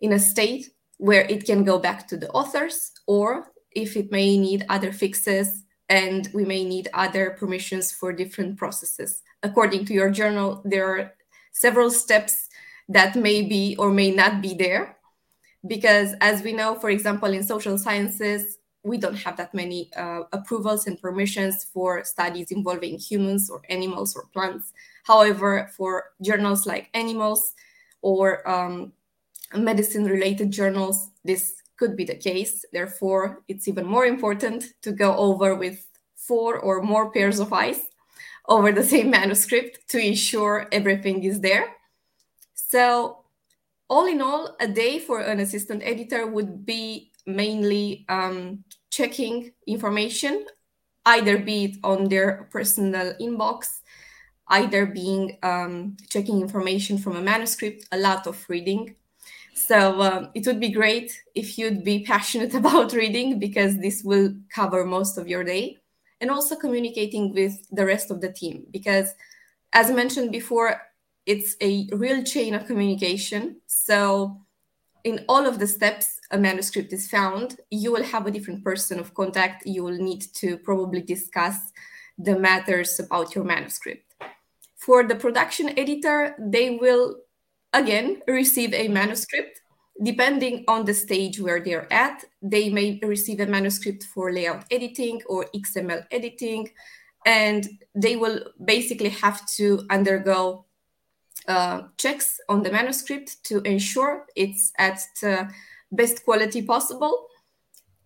in 0.00 0.12
a 0.12 0.18
state 0.18 0.70
where 0.98 1.22
it 1.22 1.46
can 1.46 1.64
go 1.64 1.78
back 1.78 2.06
to 2.08 2.16
the 2.16 2.30
authors 2.30 2.92
or 3.06 3.52
if 3.72 3.96
it 3.96 4.12
may 4.12 4.36
need 4.38 4.64
other 4.68 4.92
fixes 4.92 5.63
and 5.88 6.28
we 6.32 6.44
may 6.44 6.64
need 6.64 6.88
other 6.94 7.30
permissions 7.38 7.92
for 7.92 8.12
different 8.12 8.56
processes. 8.56 9.22
According 9.42 9.84
to 9.86 9.94
your 9.94 10.10
journal, 10.10 10.62
there 10.64 10.88
are 10.88 11.12
several 11.52 11.90
steps 11.90 12.48
that 12.88 13.16
may 13.16 13.42
be 13.42 13.76
or 13.78 13.90
may 13.90 14.10
not 14.10 14.40
be 14.42 14.54
there. 14.54 14.96
Because 15.66 16.14
as 16.20 16.42
we 16.42 16.52
know, 16.52 16.74
for 16.74 16.90
example, 16.90 17.32
in 17.32 17.42
social 17.42 17.78
sciences, 17.78 18.58
we 18.82 18.98
don't 18.98 19.16
have 19.16 19.38
that 19.38 19.54
many 19.54 19.90
uh, 19.96 20.24
approvals 20.32 20.86
and 20.86 21.00
permissions 21.00 21.64
for 21.64 22.04
studies 22.04 22.52
involving 22.52 22.98
humans 22.98 23.48
or 23.48 23.62
animals 23.70 24.14
or 24.14 24.26
plants. 24.26 24.72
However, 25.04 25.70
for 25.74 26.12
journals 26.20 26.66
like 26.66 26.90
animals 26.92 27.54
or 28.02 28.46
um, 28.48 28.92
medicine 29.54 30.04
related 30.04 30.50
journals, 30.50 31.10
this 31.24 31.54
could 31.76 31.96
be 31.96 32.04
the 32.04 32.16
case. 32.16 32.64
Therefore, 32.72 33.42
it's 33.48 33.68
even 33.68 33.86
more 33.86 34.06
important 34.06 34.64
to 34.82 34.92
go 34.92 35.16
over 35.16 35.54
with 35.54 35.86
four 36.16 36.58
or 36.58 36.82
more 36.82 37.10
pairs 37.10 37.38
of 37.40 37.52
eyes 37.52 37.80
over 38.48 38.72
the 38.72 38.82
same 38.82 39.10
manuscript 39.10 39.88
to 39.88 39.98
ensure 39.98 40.66
everything 40.72 41.24
is 41.24 41.40
there. 41.40 41.66
So, 42.54 43.24
all 43.88 44.06
in 44.06 44.22
all, 44.22 44.56
a 44.60 44.68
day 44.68 44.98
for 44.98 45.20
an 45.20 45.40
assistant 45.40 45.82
editor 45.84 46.26
would 46.26 46.64
be 46.64 47.12
mainly 47.26 48.04
um, 48.08 48.64
checking 48.90 49.52
information, 49.66 50.46
either 51.06 51.38
be 51.38 51.64
it 51.64 51.76
on 51.84 52.08
their 52.08 52.48
personal 52.50 53.14
inbox, 53.20 53.80
either 54.48 54.86
being 54.86 55.38
um, 55.42 55.96
checking 56.08 56.40
information 56.40 56.98
from 56.98 57.16
a 57.16 57.22
manuscript, 57.22 57.86
a 57.92 57.98
lot 57.98 58.26
of 58.26 58.44
reading, 58.48 58.94
so 59.54 60.02
um, 60.02 60.30
it 60.34 60.46
would 60.46 60.60
be 60.60 60.70
great 60.70 61.20
if 61.34 61.58
you'd 61.58 61.84
be 61.84 62.04
passionate 62.06 62.54
about 62.54 62.92
reading 62.92 63.38
because 63.38 63.78
this 63.78 64.02
will 64.02 64.34
cover 64.54 64.84
most 64.84 65.16
of 65.18 65.28
your 65.28 65.44
day 65.44 65.78
and 66.20 66.30
also 66.30 66.56
communicating 66.56 67.32
with 67.32 67.54
the 67.70 67.84
rest 67.84 68.10
of 68.10 68.20
the 68.20 68.32
team 68.32 68.66
because 68.70 69.14
as 69.72 69.90
mentioned 69.90 70.30
before 70.32 70.80
it's 71.26 71.56
a 71.60 71.88
real 71.92 72.22
chain 72.22 72.54
of 72.54 72.66
communication. 72.66 73.60
So 73.66 74.40
in 75.04 75.24
all 75.28 75.46
of 75.46 75.58
the 75.58 75.66
steps 75.66 76.20
a 76.30 76.38
manuscript 76.38 76.92
is 76.92 77.08
found 77.10 77.60
you 77.70 77.92
will 77.92 78.02
have 78.02 78.26
a 78.26 78.30
different 78.30 78.64
person 78.64 78.98
of 78.98 79.14
contact. 79.14 79.66
You 79.66 79.84
will 79.84 79.96
need 79.96 80.22
to 80.34 80.58
probably 80.58 81.02
discuss 81.02 81.56
the 82.18 82.38
matters 82.38 83.00
about 83.00 83.34
your 83.34 83.44
manuscript. 83.44 84.14
For 84.76 85.02
the 85.04 85.14
production 85.14 85.78
editor 85.78 86.34
they 86.38 86.70
will 86.70 87.16
again 87.74 88.22
receive 88.26 88.72
a 88.72 88.88
manuscript. 88.88 89.60
Depending 90.02 90.64
on 90.66 90.84
the 90.84 90.94
stage 90.94 91.38
where 91.38 91.60
they're 91.60 91.92
at, 91.92 92.24
they 92.42 92.68
may 92.68 92.98
receive 93.02 93.40
a 93.40 93.46
manuscript 93.46 94.04
for 94.04 94.32
layout 94.32 94.64
editing 94.70 95.20
or 95.26 95.46
XML 95.54 96.04
editing, 96.10 96.70
and 97.26 97.68
they 97.94 98.16
will 98.16 98.40
basically 98.64 99.10
have 99.10 99.46
to 99.56 99.86
undergo 99.90 100.64
uh, 101.46 101.82
checks 101.96 102.40
on 102.48 102.62
the 102.62 102.72
manuscript 102.72 103.44
to 103.44 103.60
ensure 103.62 104.26
it's 104.34 104.72
at 104.78 105.00
the 105.20 105.48
best 105.92 106.24
quality 106.24 106.62
possible. 106.62 107.26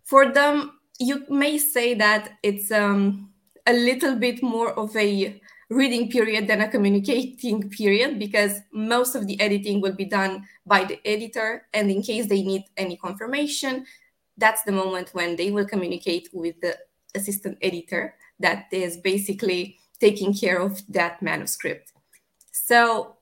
For 0.04 0.31
them, 0.33 0.78
you 0.98 1.24
may 1.31 1.57
say 1.57 1.94
that 1.94 2.33
it's 2.42 2.70
um, 2.70 3.31
a 3.66 3.72
little 3.72 4.16
bit 4.16 4.42
more 4.42 4.72
of 4.78 4.94
a 4.96 5.40
reading 5.70 6.11
period 6.11 6.46
than 6.46 6.62
a 6.62 6.68
communicating 6.68 7.68
period 7.68 8.18
because 8.18 8.61
most 8.72 9.14
of 9.14 9.26
the 9.26 9.38
editing 9.40 9.81
will 9.81 9.92
be 9.92 10.04
done 10.04 10.44
by 10.66 10.85
the 10.85 10.98
editor. 11.07 11.66
And 11.74 11.90
in 11.90 12.02
case 12.02 12.26
they 12.26 12.42
need 12.42 12.64
any 12.76 12.96
confirmation, 12.96 13.85
that's 14.37 14.62
the 14.62 14.72
moment 14.72 15.11
when 15.12 15.37
they 15.37 15.50
will 15.50 15.66
communicate 15.66 16.31
with 16.33 16.61
the 16.61 16.78
assistant 17.14 17.59
editor 17.61 18.14
that 18.40 18.66
is 18.72 18.96
basically 18.96 19.78
taking 20.00 20.33
care 20.33 20.61
of 20.61 20.81
that 20.92 21.20
manuscript. 21.20 21.92
So 22.52 23.16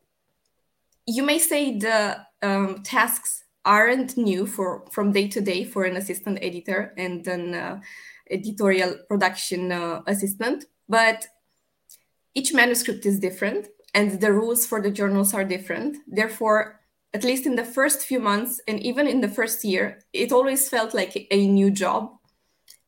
you 1.07 1.23
may 1.23 1.39
say 1.39 1.79
the 1.79 2.27
um, 2.43 2.83
tasks 2.83 3.45
aren't 3.65 4.17
new 4.17 4.47
for 4.47 4.85
from 4.93 5.11
day 5.11 5.27
to 5.29 5.41
day 5.41 5.65
for 5.65 5.85
an 5.85 5.97
assistant 5.97 6.39
editor 6.41 6.95
and 6.97 7.27
an 7.27 7.55
uh, 7.55 7.81
editorial 8.31 8.97
production 9.09 9.73
uh, 9.73 10.03
assistant, 10.07 10.67
but 10.89 11.27
each 12.37 12.53
manuscript 12.53 13.07
is 13.07 13.19
different 13.19 13.69
and 13.95 14.21
the 14.21 14.31
rules 14.31 14.67
for 14.67 14.81
the 14.83 14.91
journals 14.91 15.33
are 15.33 15.45
different. 15.45 15.97
Therefore, 16.07 16.81
at 17.15 17.25
least 17.25 17.47
in 17.47 17.57
the 17.57 17.65
first 17.65 18.03
few 18.03 18.21
months 18.21 18.61
and 18.69 18.79
even 18.81 19.09
in 19.09 19.23
the 19.23 19.29
first 19.29 19.65
year, 19.65 20.01
it 20.13 20.33
always 20.33 20.69
felt 20.69 20.93
like 20.93 21.27
a 21.31 21.47
new 21.47 21.71
job 21.71 22.11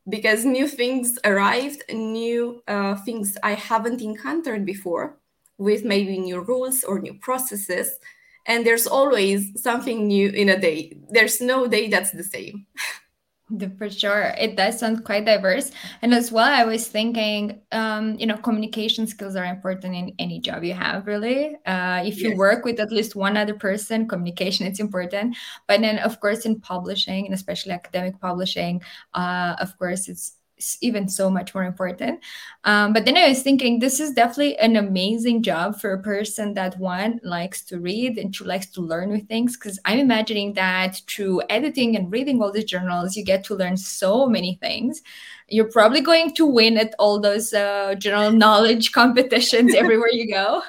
because 0.06 0.44
new 0.44 0.68
things 0.68 1.18
arrived, 1.24 1.82
new 1.90 2.62
uh, 2.68 2.96
things 3.06 3.38
I 3.42 3.54
haven't 3.54 4.02
encountered 4.02 4.66
before 4.66 5.18
with 5.56 5.82
maybe 5.82 6.18
new 6.18 6.40
rules 6.40 6.84
or 6.84 7.00
new 7.00 7.14
processes. 7.14 7.98
And 8.46 8.66
there's 8.66 8.86
always 8.86 9.60
something 9.62 10.06
new 10.06 10.28
in 10.28 10.50
a 10.50 10.60
day. 10.60 10.98
There's 11.10 11.40
no 11.40 11.66
day 11.66 11.88
that's 11.88 12.12
the 12.12 12.24
same. 12.24 12.66
For 13.78 13.88
sure, 13.88 14.34
it 14.38 14.56
does 14.56 14.78
sound 14.78 15.04
quite 15.04 15.24
diverse. 15.24 15.70
And 16.02 16.12
as 16.12 16.30
well, 16.30 16.48
I 16.48 16.64
was 16.64 16.86
thinking, 16.88 17.60
um, 17.72 18.14
you 18.18 18.26
know, 18.26 18.36
communication 18.36 19.06
skills 19.06 19.36
are 19.36 19.44
important 19.44 19.94
in 19.94 20.14
any 20.18 20.38
job 20.38 20.64
you 20.64 20.74
have. 20.74 21.06
Really, 21.06 21.56
uh, 21.64 22.02
if 22.04 22.20
you 22.20 22.36
work 22.36 22.64
with 22.64 22.78
at 22.78 22.92
least 22.92 23.16
one 23.16 23.36
other 23.38 23.54
person, 23.54 24.06
communication 24.06 24.66
it's 24.66 24.80
important. 24.80 25.36
But 25.66 25.80
then, 25.80 25.98
of 25.98 26.20
course, 26.20 26.44
in 26.44 26.60
publishing 26.60 27.24
and 27.24 27.34
especially 27.34 27.72
academic 27.72 28.20
publishing, 28.20 28.82
uh, 29.14 29.56
of 29.60 29.76
course, 29.78 30.08
it's 30.08 30.37
even 30.80 31.08
so 31.08 31.30
much 31.30 31.54
more 31.54 31.64
important. 31.64 32.20
Um, 32.64 32.92
but 32.92 33.04
then 33.04 33.16
I 33.16 33.28
was 33.28 33.42
thinking, 33.42 33.78
this 33.78 34.00
is 34.00 34.12
definitely 34.12 34.56
an 34.58 34.76
amazing 34.76 35.42
job 35.42 35.80
for 35.80 35.92
a 35.92 36.02
person 36.02 36.54
that 36.54 36.78
one 36.78 37.20
likes 37.22 37.64
to 37.66 37.80
read 37.80 38.18
and 38.18 38.32
two 38.32 38.44
likes 38.44 38.66
to 38.70 38.80
learn 38.80 39.10
with 39.10 39.28
things. 39.28 39.56
Because 39.56 39.78
I'm 39.84 39.98
imagining 39.98 40.54
that 40.54 41.00
through 41.06 41.42
editing 41.48 41.96
and 41.96 42.10
reading 42.10 42.42
all 42.42 42.52
these 42.52 42.64
journals, 42.64 43.16
you 43.16 43.24
get 43.24 43.44
to 43.44 43.54
learn 43.54 43.76
so 43.76 44.26
many 44.26 44.58
things. 44.60 45.02
You're 45.48 45.70
probably 45.70 46.00
going 46.00 46.34
to 46.34 46.46
win 46.46 46.76
at 46.76 46.94
all 46.98 47.20
those 47.20 47.52
uh, 47.52 47.94
general 47.96 48.32
knowledge 48.32 48.92
competitions 49.00 49.74
everywhere 49.74 50.10
you 50.10 50.30
go. 50.32 50.62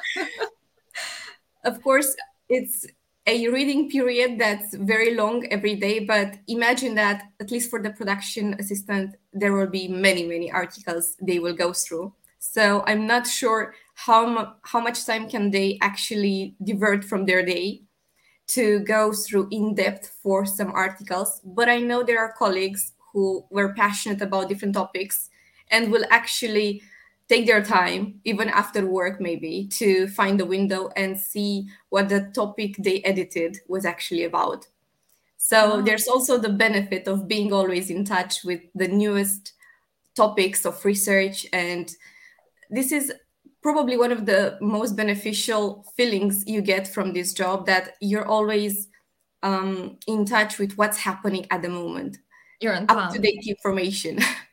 of 1.64 1.82
course, 1.82 2.16
it's 2.48 2.86
a 3.30 3.48
reading 3.50 3.90
period 3.92 4.40
that's 4.40 4.74
very 4.74 5.14
long 5.14 5.46
every 5.52 5.76
day 5.76 6.00
but 6.00 6.40
imagine 6.48 6.96
that 6.96 7.24
at 7.40 7.52
least 7.52 7.70
for 7.70 7.80
the 7.82 7.92
production 7.92 8.56
assistant 8.60 9.16
there 9.34 9.54
will 9.54 9.68
be 9.68 9.88
many 9.88 10.26
many 10.26 10.52
articles 10.52 11.16
they 11.22 11.38
will 11.38 11.54
go 11.54 11.72
through. 11.72 12.12
So 12.40 12.84
i'm 12.88 13.06
not 13.06 13.28
sure 13.28 13.76
how, 13.94 14.56
how 14.64 14.80
much 14.80 15.06
time 15.06 15.30
can 15.30 15.52
they 15.52 15.78
actually 15.82 16.56
divert 16.64 17.04
from 17.04 17.26
their 17.26 17.46
day 17.46 17.84
to 18.48 18.80
go 18.80 19.14
through 19.14 19.48
in 19.52 19.76
depth 19.76 20.08
for 20.24 20.46
some 20.46 20.72
articles. 20.72 21.40
But 21.44 21.70
i 21.70 21.78
know 21.78 22.02
there 22.02 22.20
are 22.20 22.34
colleagues 22.34 22.94
who 23.14 23.46
were 23.52 23.74
passionate 23.74 24.22
about 24.22 24.50
different 24.50 24.74
topics 24.74 25.30
and 25.70 25.92
will 25.92 26.06
actually 26.10 26.82
take 27.30 27.46
their 27.46 27.64
time, 27.64 28.20
even 28.26 28.50
after 28.50 28.86
work, 28.86 29.22
maybe, 29.22 29.68
to 29.74 30.08
find 30.08 30.42
a 30.42 30.46
window 30.46 30.90
and 30.96 31.18
see 31.18 31.68
what 31.90 32.10
the 32.10 32.22
topic 32.34 32.76
they 32.80 33.02
edited 33.04 33.58
was 33.68 33.86
actually 33.86 34.24
about. 34.24 34.68
So 35.38 35.74
oh. 35.74 35.82
there's 35.82 36.08
also 36.08 36.38
the 36.38 36.50
benefit 36.50 37.08
of 37.08 37.28
being 37.28 37.54
always 37.54 37.90
in 37.90 38.04
touch 38.04 38.44
with 38.44 38.62
the 38.74 38.88
newest 38.88 39.54
topics 40.16 40.66
of 40.66 40.84
research. 40.84 41.46
And 41.54 41.90
this 42.70 42.92
is 42.92 43.14
probably 43.62 43.96
one 43.96 44.12
of 44.12 44.26
the 44.26 44.58
most 44.60 44.96
beneficial 44.96 45.86
feelings 45.96 46.44
you 46.48 46.62
get 46.62 46.88
from 46.88 47.14
this 47.14 47.34
job 47.34 47.68
that 47.68 47.96
you're 48.02 48.28
always 48.28 48.88
um, 49.44 49.98
in 50.08 50.26
touch 50.26 50.58
with 50.58 50.78
what's 50.78 50.98
happening 50.98 51.46
at 51.52 51.62
the 51.62 51.70
moment. 51.70 52.18
You're 52.60 52.76
up 52.90 53.14
to 53.14 53.20
date 53.20 53.40
information. 53.48 54.20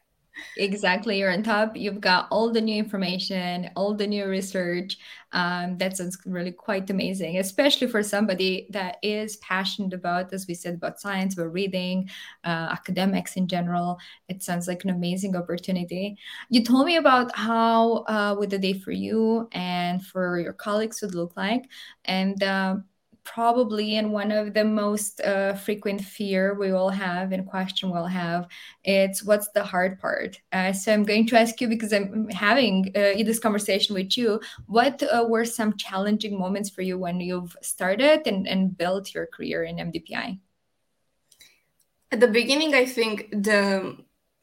Exactly. 0.59 1.19
You're 1.19 1.33
on 1.33 1.43
top. 1.43 1.77
You've 1.77 2.01
got 2.01 2.29
all 2.31 2.51
the 2.51 2.61
new 2.61 2.77
information, 2.77 3.71
all 3.77 3.95
the 3.95 4.07
new 4.07 4.27
research. 4.27 4.97
Um, 5.33 5.77
that 5.79 5.97
sounds 5.97 6.17
really 6.25 6.51
quite 6.53 6.89
amazing, 6.89 7.39
especially 7.39 7.89
for 7.89 8.03
somebody 8.03 8.67
that 8.71 8.97
is 9.03 9.37
passionate 9.39 9.93
about, 9.93 10.33
as 10.33 10.47
we 10.47 10.55
said, 10.55 10.75
about 10.75 10.99
science, 11.01 11.35
about 11.35 11.53
reading, 11.53 12.09
uh, 12.45 12.69
academics 12.73 13.37
in 13.37 13.49
general. 13.49 13.99
It 14.29 14.43
sounds 14.43 14.67
like 14.67 14.85
an 14.85 14.91
amazing 14.91 15.37
opportunity. 15.37 16.17
You 16.49 16.65
told 16.65 16.87
me 16.87 16.97
about 16.97 17.37
how 17.37 18.05
uh, 18.09 18.35
would 18.39 18.51
the 18.51 18.59
day 18.59 18.75
for 18.75 18.93
you 18.93 19.49
and 19.53 20.05
for 20.05 20.39
your 20.41 20.55
colleagues 20.55 21.03
would 21.03 21.15
look 21.15 21.37
like. 21.37 21.65
And 22.07 22.43
uh, 22.43 22.77
probably 23.27 23.97
and 23.97 24.13
one 24.13 24.31
of 24.31 24.55
the 24.55 24.65
most 24.65 25.21
uh, 25.21 25.53
frequent 25.55 26.01
fear 26.01 26.55
we 26.55 26.71
all 26.71 26.89
have 26.89 27.33
and 27.33 27.47
question 27.47 27.91
we'll 27.91 28.07
have 28.07 28.47
it's 28.85 29.23
what's 29.25 29.49
the 29.49 29.63
hard 29.63 29.99
part? 29.99 30.41
Uh, 30.53 30.73
so 30.73 30.93
i'm 30.93 31.03
going 31.03 31.27
to 31.27 31.39
ask 31.39 31.61
you 31.61 31.69
because 31.69 31.93
i'm 31.93 32.29
having 32.31 32.87
uh, 32.95 33.19
this 33.29 33.41
conversation 33.41 33.95
with 33.95 34.17
you 34.17 34.41
what 34.67 35.03
uh, 35.03 35.27
were 35.29 35.45
some 35.45 35.77
challenging 35.77 36.39
moments 36.39 36.71
for 36.71 36.83
you 36.83 36.97
when 36.97 37.21
you've 37.21 37.57
started 37.61 38.27
and, 38.27 38.47
and 38.47 38.79
built 38.79 39.13
your 39.13 39.27
career 39.27 39.65
in 39.65 39.77
mdpi 39.77 40.39
at 42.13 42.21
the 42.21 42.29
beginning 42.29 42.75
i 42.75 42.87
think 42.87 43.29
the 43.33 43.97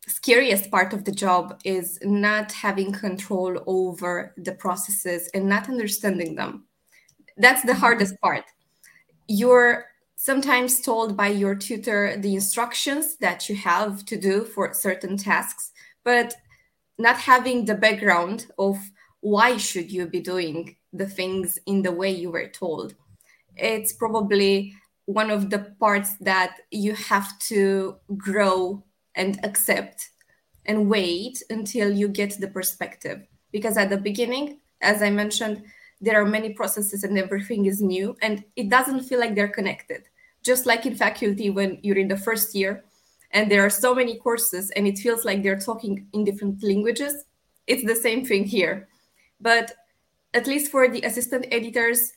scariest 0.08 0.70
part 0.70 0.92
of 0.92 1.06
the 1.06 1.12
job 1.12 1.60
is 1.64 1.98
not 2.04 2.52
having 2.52 2.92
control 2.92 3.64
over 3.66 4.34
the 4.36 4.52
processes 4.52 5.30
and 5.34 5.48
not 5.48 5.70
understanding 5.70 6.36
them. 6.36 6.66
That's 7.38 7.62
the 7.62 7.72
mm-hmm. 7.72 7.80
hardest 7.80 8.20
part 8.20 8.44
you're 9.28 9.86
sometimes 10.16 10.82
told 10.82 11.18
by 11.18 11.28
your 11.28 11.56
tutor 11.56 12.16
the 12.18 12.36
instructions 12.36 13.18
that 13.18 13.50
you 13.50 13.56
have 13.56 14.06
to 14.06 14.18
do 14.18 14.46
for 14.46 14.74
certain 14.74 15.18
tasks 15.18 15.72
but 16.04 16.34
not 16.98 17.18
having 17.18 17.66
the 17.66 17.76
background 17.76 18.48
of 18.58 18.78
why 19.22 19.58
should 19.58 19.92
you 19.92 20.06
be 20.06 20.20
doing 20.20 20.76
the 20.92 21.08
things 21.08 21.58
in 21.66 21.82
the 21.82 21.92
way 21.92 22.12
you 22.12 22.30
were 22.30 22.48
told. 22.48 22.94
It's 23.56 23.94
probably 23.94 24.74
one 25.06 25.32
of 25.32 25.50
the 25.50 25.74
parts 25.80 26.16
that 26.22 26.58
you 26.72 26.94
have 26.94 27.40
to 27.40 27.96
grow 28.18 28.84
and 29.16 29.40
accept 29.44 30.10
and 30.66 30.90
wait 30.90 31.42
until 31.50 31.92
you 31.92 32.08
get 32.08 32.40
the 32.40 32.48
perspective. 32.48 33.26
Because 33.52 33.78
at 33.78 33.90
the 33.90 33.98
beginning 33.98 34.60
as 34.84 35.02
i 35.02 35.10
mentioned 35.10 35.64
there 36.04 36.22
are 36.22 36.26
many 36.26 36.54
processes 36.54 37.04
and 37.04 37.18
everything 37.18 37.66
is 37.66 37.82
new 37.82 38.16
and 38.22 38.44
it 38.56 38.70
doesn't 38.70 39.04
feel 39.04 39.20
like 39.20 39.36
they're 39.36 39.48
connected. 39.48 40.04
Just 40.44 40.66
like 40.66 40.86
in 40.86 40.96
faculty 40.96 41.50
when 41.50 41.80
you're 41.84 41.98
in 41.98 42.10
the 42.10 42.18
first 42.18 42.54
year 42.54 42.84
and 43.32 43.50
there 43.50 43.66
are 43.66 43.70
so 43.70 43.96
many 43.96 44.18
courses 44.18 44.70
and 44.72 44.86
it 44.86 44.98
feels 44.98 45.24
like 45.24 45.42
they're 45.42 45.60
talking 45.60 46.08
in 46.14 46.24
different 46.24 46.62
languages 46.64 47.26
it's 47.66 47.86
the 47.86 47.96
same 47.96 48.26
thing 48.26 48.44
here. 48.44 48.88
But 49.40 49.72
at 50.34 50.48
least 50.48 50.72
for 50.72 50.88
the 50.88 51.02
assistant 51.02 51.46
editors 51.52 52.14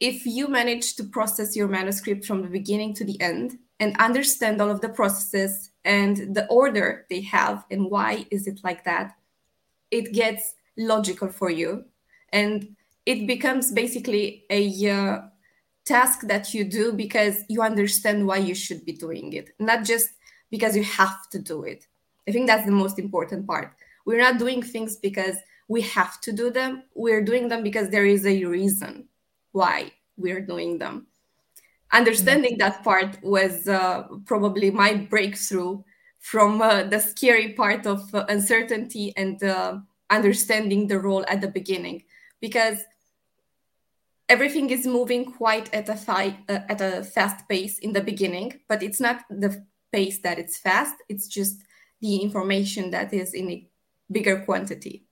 if 0.00 0.24
you 0.24 0.46
manage 0.46 0.94
to 0.94 1.04
process 1.04 1.56
your 1.56 1.66
manuscript 1.66 2.24
from 2.24 2.42
the 2.42 2.48
beginning 2.48 2.94
to 2.94 3.04
the 3.04 3.20
end 3.20 3.58
and 3.80 3.96
understand 3.98 4.60
all 4.60 4.70
of 4.70 4.80
the 4.80 4.88
processes 4.88 5.70
and 5.84 6.34
the 6.34 6.46
order 6.46 7.04
they 7.10 7.20
have 7.20 7.64
and 7.70 7.90
why 7.90 8.24
is 8.30 8.46
it 8.46 8.60
like 8.62 8.84
that 8.84 9.14
it 9.90 10.12
gets 10.12 10.54
logical 10.76 11.28
for 11.28 11.50
you. 11.50 11.84
And 12.32 12.76
it 13.08 13.26
becomes 13.26 13.72
basically 13.72 14.44
a 14.50 14.90
uh, 14.90 15.20
task 15.86 16.26
that 16.26 16.52
you 16.52 16.62
do 16.62 16.92
because 16.92 17.42
you 17.48 17.62
understand 17.62 18.26
why 18.26 18.36
you 18.36 18.54
should 18.54 18.84
be 18.84 18.92
doing 18.92 19.32
it, 19.32 19.48
not 19.58 19.82
just 19.82 20.10
because 20.50 20.76
you 20.76 20.84
have 20.84 21.26
to 21.30 21.38
do 21.38 21.62
it. 21.62 21.86
I 22.28 22.32
think 22.32 22.46
that's 22.46 22.66
the 22.66 22.80
most 22.82 22.98
important 22.98 23.46
part. 23.46 23.72
We're 24.04 24.20
not 24.20 24.38
doing 24.38 24.60
things 24.60 24.96
because 24.96 25.36
we 25.68 25.80
have 25.96 26.20
to 26.20 26.32
do 26.32 26.50
them. 26.50 26.82
We're 26.94 27.24
doing 27.24 27.48
them 27.48 27.62
because 27.62 27.88
there 27.88 28.04
is 28.04 28.26
a 28.26 28.44
reason 28.44 29.08
why 29.52 29.92
we're 30.18 30.42
doing 30.42 30.76
them. 30.76 31.06
Understanding 31.90 32.58
that 32.58 32.84
part 32.84 33.16
was 33.22 33.66
uh, 33.68 34.02
probably 34.26 34.70
my 34.70 34.92
breakthrough 35.08 35.82
from 36.18 36.60
uh, 36.60 36.82
the 36.82 37.00
scary 37.00 37.54
part 37.54 37.86
of 37.86 38.14
uh, 38.14 38.26
uncertainty 38.28 39.14
and 39.16 39.42
uh, 39.42 39.78
understanding 40.10 40.86
the 40.86 40.98
role 40.98 41.24
at 41.26 41.40
the 41.40 41.48
beginning. 41.48 42.02
Because 42.42 42.78
everything 44.28 44.70
is 44.70 44.86
moving 44.86 45.24
quite 45.24 45.72
at 45.72 45.88
a 45.88 45.96
fi- 45.96 46.38
uh, 46.48 46.60
at 46.68 46.80
a 46.80 47.02
fast 47.02 47.48
pace 47.48 47.78
in 47.78 47.92
the 47.92 48.00
beginning 48.00 48.60
but 48.68 48.82
it's 48.82 49.00
not 49.00 49.24
the 49.30 49.64
pace 49.92 50.18
that 50.20 50.38
it's 50.38 50.58
fast. 50.58 50.96
It's 51.08 51.28
just 51.28 51.62
the 52.00 52.16
information 52.16 52.90
that 52.90 53.12
is 53.12 53.34
in 53.34 53.50
a 53.50 53.68
bigger 54.10 54.40
quantity. 54.44 55.06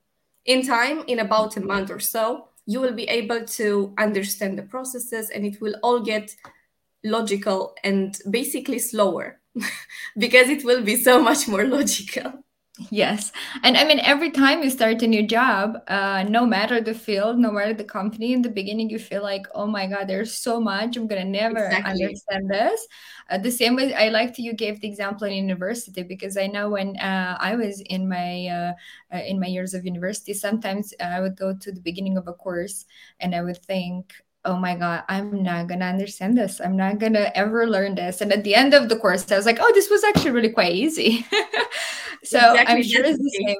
In 0.44 0.64
time 0.64 1.02
in 1.06 1.18
about 1.18 1.56
a 1.56 1.60
month 1.60 1.90
or 1.90 2.00
so 2.00 2.48
you 2.66 2.80
will 2.80 2.94
be 2.94 3.04
able 3.04 3.44
to 3.44 3.94
understand 3.98 4.58
the 4.58 4.62
processes 4.62 5.30
and 5.30 5.44
it 5.44 5.60
will 5.60 5.74
all 5.82 6.00
get 6.00 6.34
logical 7.04 7.74
and 7.84 8.18
basically 8.30 8.78
slower 8.78 9.40
because 10.18 10.48
it 10.48 10.64
will 10.64 10.82
be 10.82 10.96
so 10.96 11.22
much 11.22 11.46
more 11.46 11.64
logical 11.64 12.44
Yes. 12.90 13.32
And 13.62 13.74
I 13.74 13.84
mean, 13.84 14.00
every 14.00 14.30
time 14.30 14.62
you 14.62 14.68
start 14.68 15.00
a 15.00 15.06
new 15.06 15.26
job, 15.26 15.82
uh, 15.88 16.24
no 16.28 16.44
matter 16.44 16.78
the 16.78 16.92
field, 16.92 17.38
no 17.38 17.50
matter 17.50 17.72
the 17.72 17.84
company, 17.84 18.34
in 18.34 18.42
the 18.42 18.50
beginning, 18.50 18.90
you 18.90 18.98
feel 18.98 19.22
like, 19.22 19.46
oh 19.54 19.66
my 19.66 19.86
God, 19.86 20.08
there's 20.08 20.34
so 20.34 20.60
much. 20.60 20.96
I'm 20.98 21.06
going 21.06 21.22
to 21.22 21.28
never 21.28 21.64
exactly. 21.64 22.04
understand 22.04 22.50
this. 22.50 22.86
Uh, 23.30 23.38
the 23.38 23.50
same 23.50 23.76
way 23.76 23.94
I 23.94 24.10
liked 24.10 24.38
you 24.38 24.52
gave 24.52 24.80
the 24.82 24.88
example 24.88 25.26
in 25.26 25.32
university, 25.32 26.02
because 26.02 26.36
I 26.36 26.48
know 26.48 26.68
when 26.68 26.98
uh, 26.98 27.38
I 27.40 27.56
was 27.56 27.80
in 27.80 28.10
my, 28.10 28.46
uh, 28.46 28.72
uh, 29.10 29.22
in 29.22 29.40
my 29.40 29.46
years 29.46 29.72
of 29.72 29.86
university, 29.86 30.34
sometimes 30.34 30.92
I 31.00 31.20
would 31.20 31.36
go 31.36 31.56
to 31.56 31.72
the 31.72 31.80
beginning 31.80 32.18
of 32.18 32.28
a 32.28 32.34
course 32.34 32.84
and 33.20 33.34
I 33.34 33.40
would 33.42 33.62
think, 33.64 34.12
oh 34.46 34.56
my 34.56 34.74
god 34.74 35.04
i'm 35.08 35.42
not 35.42 35.66
gonna 35.66 35.84
understand 35.84 36.36
this. 36.38 36.60
I'm 36.60 36.76
not 36.76 36.98
gonna 36.98 37.30
ever 37.34 37.66
learn 37.66 37.94
this. 37.96 38.20
And 38.20 38.32
at 38.32 38.44
the 38.44 38.54
end 38.54 38.74
of 38.74 38.88
the 38.88 38.96
course 38.96 39.30
i 39.30 39.36
was 39.36 39.46
like 39.46 39.58
oh 39.60 39.72
this 39.74 39.90
was 39.90 40.04
actually 40.04 40.30
really 40.30 40.50
quite 40.50 40.74
easy. 40.74 41.26
So 42.24 42.38
exactly. 42.38 42.74
i'm 42.74 42.82
sure 42.82 43.04
it's 43.04 43.18
the 43.18 43.44
same 43.46 43.56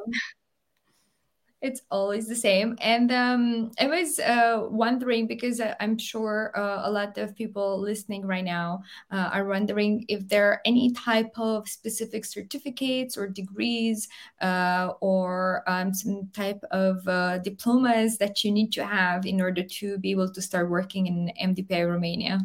it's 1.66 1.82
always 1.90 2.28
the 2.28 2.34
same 2.34 2.78
and 2.80 3.10
um, 3.12 3.70
i 3.80 3.86
was 3.86 4.18
uh, 4.20 4.66
wondering 4.70 5.26
because 5.26 5.60
i'm 5.80 5.98
sure 5.98 6.52
uh, 6.56 6.88
a 6.88 6.90
lot 6.90 7.18
of 7.18 7.34
people 7.34 7.78
listening 7.80 8.24
right 8.24 8.44
now 8.44 8.80
uh, 9.10 9.28
are 9.32 9.44
wondering 9.44 10.04
if 10.08 10.26
there 10.28 10.46
are 10.48 10.60
any 10.64 10.92
type 10.92 11.32
of 11.36 11.68
specific 11.68 12.24
certificates 12.24 13.16
or 13.16 13.26
degrees 13.26 14.08
uh, 14.40 14.92
or 15.00 15.62
um, 15.66 15.92
some 15.92 16.28
type 16.32 16.62
of 16.70 17.06
uh, 17.08 17.38
diplomas 17.38 18.16
that 18.18 18.44
you 18.44 18.52
need 18.52 18.72
to 18.72 18.86
have 18.86 19.26
in 19.26 19.40
order 19.40 19.62
to 19.62 19.98
be 19.98 20.12
able 20.12 20.30
to 20.30 20.40
start 20.40 20.70
working 20.70 21.06
in 21.06 21.32
mdpi 21.42 21.86
romania 21.86 22.38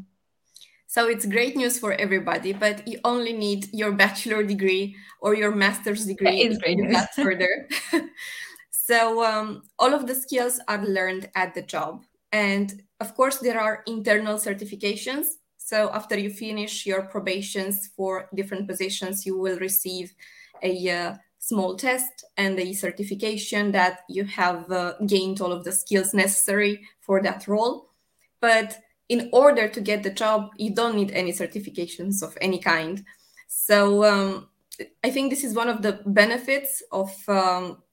so 0.92 1.08
it's 1.08 1.26
great 1.26 1.56
news 1.56 1.80
for 1.80 1.94
everybody, 1.94 2.52
but 2.52 2.86
you 2.86 3.00
only 3.06 3.32
need 3.32 3.70
your 3.72 3.94
bachelor 3.94 4.44
degree 4.44 4.98
or 5.22 5.34
your 5.34 5.56
master's 5.56 6.06
degree. 6.06 6.42
It's 6.42 6.58
great 6.58 6.80
news. 6.80 7.08
further. 7.16 7.70
So 8.84 9.24
um, 9.24 9.62
all 9.78 9.94
of 9.94 10.08
the 10.08 10.15
skills 10.15 10.60
are 10.67 10.84
learned 10.84 11.30
at 11.36 11.54
the 11.54 11.62
job. 11.62 12.04
And 12.32 12.82
of 13.00 13.13
course, 13.13 13.38
there 13.38 13.60
are 13.60 13.84
internal 13.86 14.39
certifications. 14.39 15.28
So 15.58 15.91
after 15.94 16.17
you 16.17 16.32
finish 16.32 16.88
your 16.88 17.04
probations 17.04 17.91
for 17.96 18.28
different 18.34 18.67
positions, 18.67 19.24
you 19.24 19.38
will 19.38 19.60
receive 19.60 20.13
a 20.63 20.89
uh, 20.89 21.15
small 21.38 21.76
test 21.76 22.26
and 22.38 22.60
a 22.60 22.74
certification 22.74 23.72
that 23.72 24.00
you 24.10 24.24
have 24.26 24.72
uh, 24.72 24.94
gained 25.06 25.41
all 25.41 25.52
of 25.52 25.63
the 25.63 25.72
skills 25.72 26.15
necessary 26.15 26.82
for 27.02 27.22
that 27.22 27.48
role. 27.48 27.91
But 28.39 28.80
in 29.10 29.30
order 29.32 29.67
to 29.67 29.80
get 29.80 30.02
the 30.02 30.10
job, 30.10 30.50
you 30.58 30.74
don't 30.74 30.96
need 30.96 31.12
any 31.12 31.34
certifications 31.34 32.24
of 32.24 32.36
any 32.41 32.58
kind. 32.58 33.04
So 33.48 34.04
um, 34.06 34.50
I 35.04 35.12
think 35.12 35.30
this 35.30 35.44
is 35.44 35.54
one 35.54 35.70
of 35.70 35.84
the 35.84 36.02
benefits 36.08 36.82
of 36.91 37.12
um, 37.28 37.84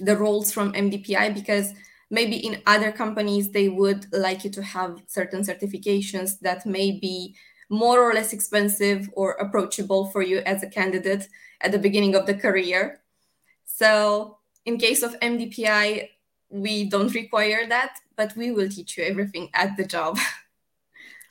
the 0.00 0.16
roles 0.16 0.52
from 0.52 0.72
MDPI 0.72 1.34
because 1.34 1.72
maybe 2.10 2.36
in 2.36 2.62
other 2.66 2.90
companies 2.90 3.50
they 3.50 3.68
would 3.68 4.12
like 4.12 4.44
you 4.44 4.50
to 4.50 4.62
have 4.62 5.02
certain 5.06 5.42
certifications 5.42 6.38
that 6.40 6.66
may 6.66 6.92
be 6.92 7.36
more 7.68 8.00
or 8.00 8.12
less 8.12 8.32
expensive 8.32 9.08
or 9.12 9.32
approachable 9.32 10.10
for 10.10 10.22
you 10.22 10.38
as 10.38 10.62
a 10.62 10.68
candidate 10.68 11.28
at 11.60 11.70
the 11.70 11.78
beginning 11.78 12.14
of 12.16 12.26
the 12.26 12.34
career. 12.34 13.00
So, 13.64 14.38
in 14.66 14.76
case 14.76 15.02
of 15.02 15.18
MDPI, 15.20 16.08
we 16.50 16.88
don't 16.88 17.14
require 17.14 17.66
that, 17.68 17.96
but 18.16 18.36
we 18.36 18.50
will 18.50 18.68
teach 18.68 18.98
you 18.98 19.04
everything 19.04 19.48
at 19.54 19.76
the 19.76 19.84
job. 19.84 20.18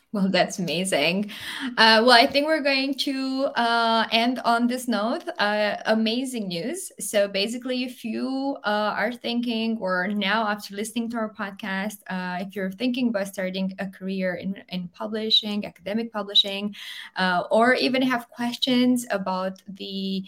Well, 0.20 0.30
that's 0.30 0.58
amazing. 0.58 1.30
Uh, 1.78 2.02
well, 2.04 2.14
I 2.14 2.26
think 2.26 2.48
we're 2.48 2.64
going 2.64 2.96
to 2.96 3.46
uh, 3.56 4.08
end 4.12 4.40
on 4.40 4.66
this 4.66 4.88
note. 4.88 5.22
Uh, 5.38 5.76
amazing 5.86 6.48
news. 6.48 6.92
So, 7.00 7.28
basically, 7.28 7.84
if 7.84 8.04
you 8.04 8.58
uh, 8.64 8.96
are 8.98 9.14
thinking, 9.14 9.78
or 9.80 10.08
now 10.08 10.48
after 10.48 10.76
listening 10.76 11.12
to 11.12 11.18
our 11.18 11.32
podcast, 11.32 11.98
uh, 12.10 12.44
if 12.44 12.56
you're 12.56 12.72
thinking 12.72 13.10
about 13.10 13.28
starting 13.28 13.76
a 13.78 13.86
career 13.86 14.34
in, 14.34 14.56
in 14.70 14.88
publishing, 14.88 15.68
academic 15.68 16.12
publishing, 16.12 16.74
uh, 17.16 17.44
or 17.52 17.76
even 17.76 18.02
have 18.02 18.28
questions 18.32 19.06
about 19.12 19.62
the 19.68 20.24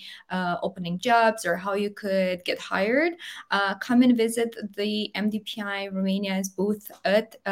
opening 0.61 0.99
jobs 0.99 1.43
or 1.43 1.55
how 1.55 1.73
you 1.73 1.89
could 1.89 2.45
get 2.45 2.59
hired, 2.59 3.13
come 3.79 4.03
and 4.03 4.15
visit 4.15 4.55
the 4.75 5.11
MDPI 5.15 5.91
Romania's 5.91 6.49
booth 6.49 6.91
at 7.03 7.43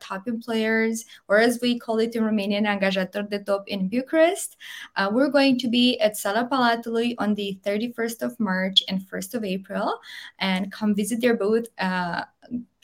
Top 0.00 0.26
Employers, 0.26 1.04
or 1.28 1.36
as 1.36 1.60
we 1.60 1.73
call 1.78 1.98
it 1.98 2.14
in 2.14 2.22
Romanian 2.22 2.66
Angajator 2.66 3.28
de 3.28 3.38
Top 3.38 3.68
in 3.68 3.88
Bucharest. 3.88 4.56
Uh, 4.96 5.10
we're 5.12 5.30
going 5.30 5.58
to 5.58 5.68
be 5.68 5.98
at 6.00 6.16
Sala 6.16 6.48
Palatului 6.50 7.14
on 7.18 7.34
the 7.34 7.58
31st 7.64 8.22
of 8.22 8.38
March 8.40 8.82
and 8.88 9.00
1st 9.00 9.34
of 9.34 9.44
April. 9.44 10.00
And 10.38 10.70
come 10.72 10.94
visit 10.94 11.20
their 11.20 11.36
booth. 11.36 11.68
Uh, 11.78 12.24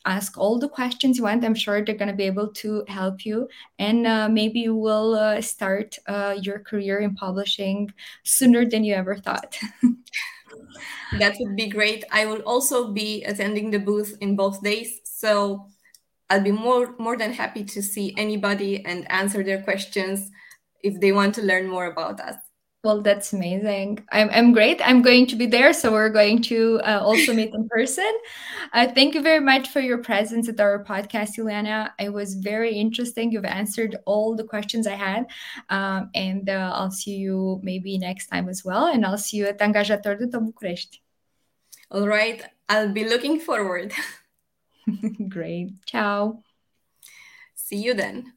ask 0.06 0.38
all 0.38 0.58
the 0.58 0.68
questions 0.68 1.18
you 1.18 1.24
want. 1.24 1.44
I'm 1.44 1.54
sure 1.54 1.84
they're 1.84 1.94
going 1.94 2.08
to 2.08 2.14
be 2.14 2.24
able 2.24 2.48
to 2.48 2.84
help 2.88 3.26
you. 3.26 3.48
And 3.78 4.06
uh, 4.06 4.28
maybe 4.28 4.60
you 4.60 4.74
will 4.74 5.14
uh, 5.14 5.40
start 5.40 5.98
uh, 6.06 6.36
your 6.40 6.60
career 6.60 7.00
in 7.00 7.14
publishing 7.14 7.92
sooner 8.24 8.64
than 8.64 8.84
you 8.84 8.94
ever 8.94 9.16
thought. 9.16 9.58
that 11.18 11.36
would 11.38 11.56
be 11.56 11.68
great. 11.68 12.04
I 12.10 12.26
will 12.26 12.40
also 12.40 12.92
be 12.92 13.24
attending 13.24 13.70
the 13.70 13.78
booth 13.78 14.16
in 14.20 14.36
both 14.36 14.62
days. 14.62 15.00
So 15.04 15.66
I'll 16.30 16.42
be 16.42 16.52
more 16.52 16.94
more 16.98 17.16
than 17.16 17.32
happy 17.32 17.64
to 17.64 17.82
see 17.82 18.14
anybody 18.16 18.84
and 18.86 19.10
answer 19.10 19.42
their 19.44 19.62
questions 19.62 20.30
if 20.82 21.00
they 21.00 21.12
want 21.12 21.34
to 21.34 21.42
learn 21.42 21.66
more 21.68 21.86
about 21.86 22.20
us. 22.20 22.36
Well, 22.82 23.02
that's 23.02 23.34
amazing. 23.34 24.02
I'm, 24.10 24.30
I'm 24.32 24.52
great. 24.52 24.80
I'm 24.82 25.02
going 25.02 25.26
to 25.26 25.36
be 25.36 25.44
there. 25.44 25.74
So 25.74 25.92
we're 25.92 26.08
going 26.08 26.40
to 26.44 26.80
uh, 26.82 27.00
also 27.02 27.34
meet 27.34 27.52
in 27.52 27.68
person. 27.76 28.10
Uh, 28.72 28.88
thank 28.94 29.14
you 29.14 29.20
very 29.20 29.40
much 29.40 29.68
for 29.68 29.80
your 29.80 29.98
presence 29.98 30.48
at 30.48 30.58
our 30.60 30.82
podcast, 30.82 31.36
Iuliana. 31.36 31.90
It 31.98 32.10
was 32.10 32.36
very 32.36 32.72
interesting. 32.72 33.32
You've 33.32 33.44
answered 33.44 33.96
all 34.06 34.34
the 34.34 34.44
questions 34.44 34.86
I 34.86 34.94
had. 34.94 35.26
Um, 35.68 36.08
and 36.14 36.48
uh, 36.48 36.72
I'll 36.74 36.90
see 36.90 37.16
you 37.16 37.60
maybe 37.62 37.98
next 37.98 38.28
time 38.28 38.48
as 38.48 38.64
well. 38.64 38.86
And 38.86 39.04
I'll 39.04 39.18
see 39.18 39.36
you 39.36 39.46
at 39.46 39.58
Angajator 39.58 40.18
de 40.18 40.40
București. 40.40 41.00
All 41.90 42.08
right. 42.08 42.42
I'll 42.70 42.92
be 42.92 43.04
looking 43.04 43.40
forward. 43.40 43.92
Great. 45.28 45.84
Ciao. 45.86 46.42
See 47.54 47.76
you 47.76 47.94
then. 47.94 48.32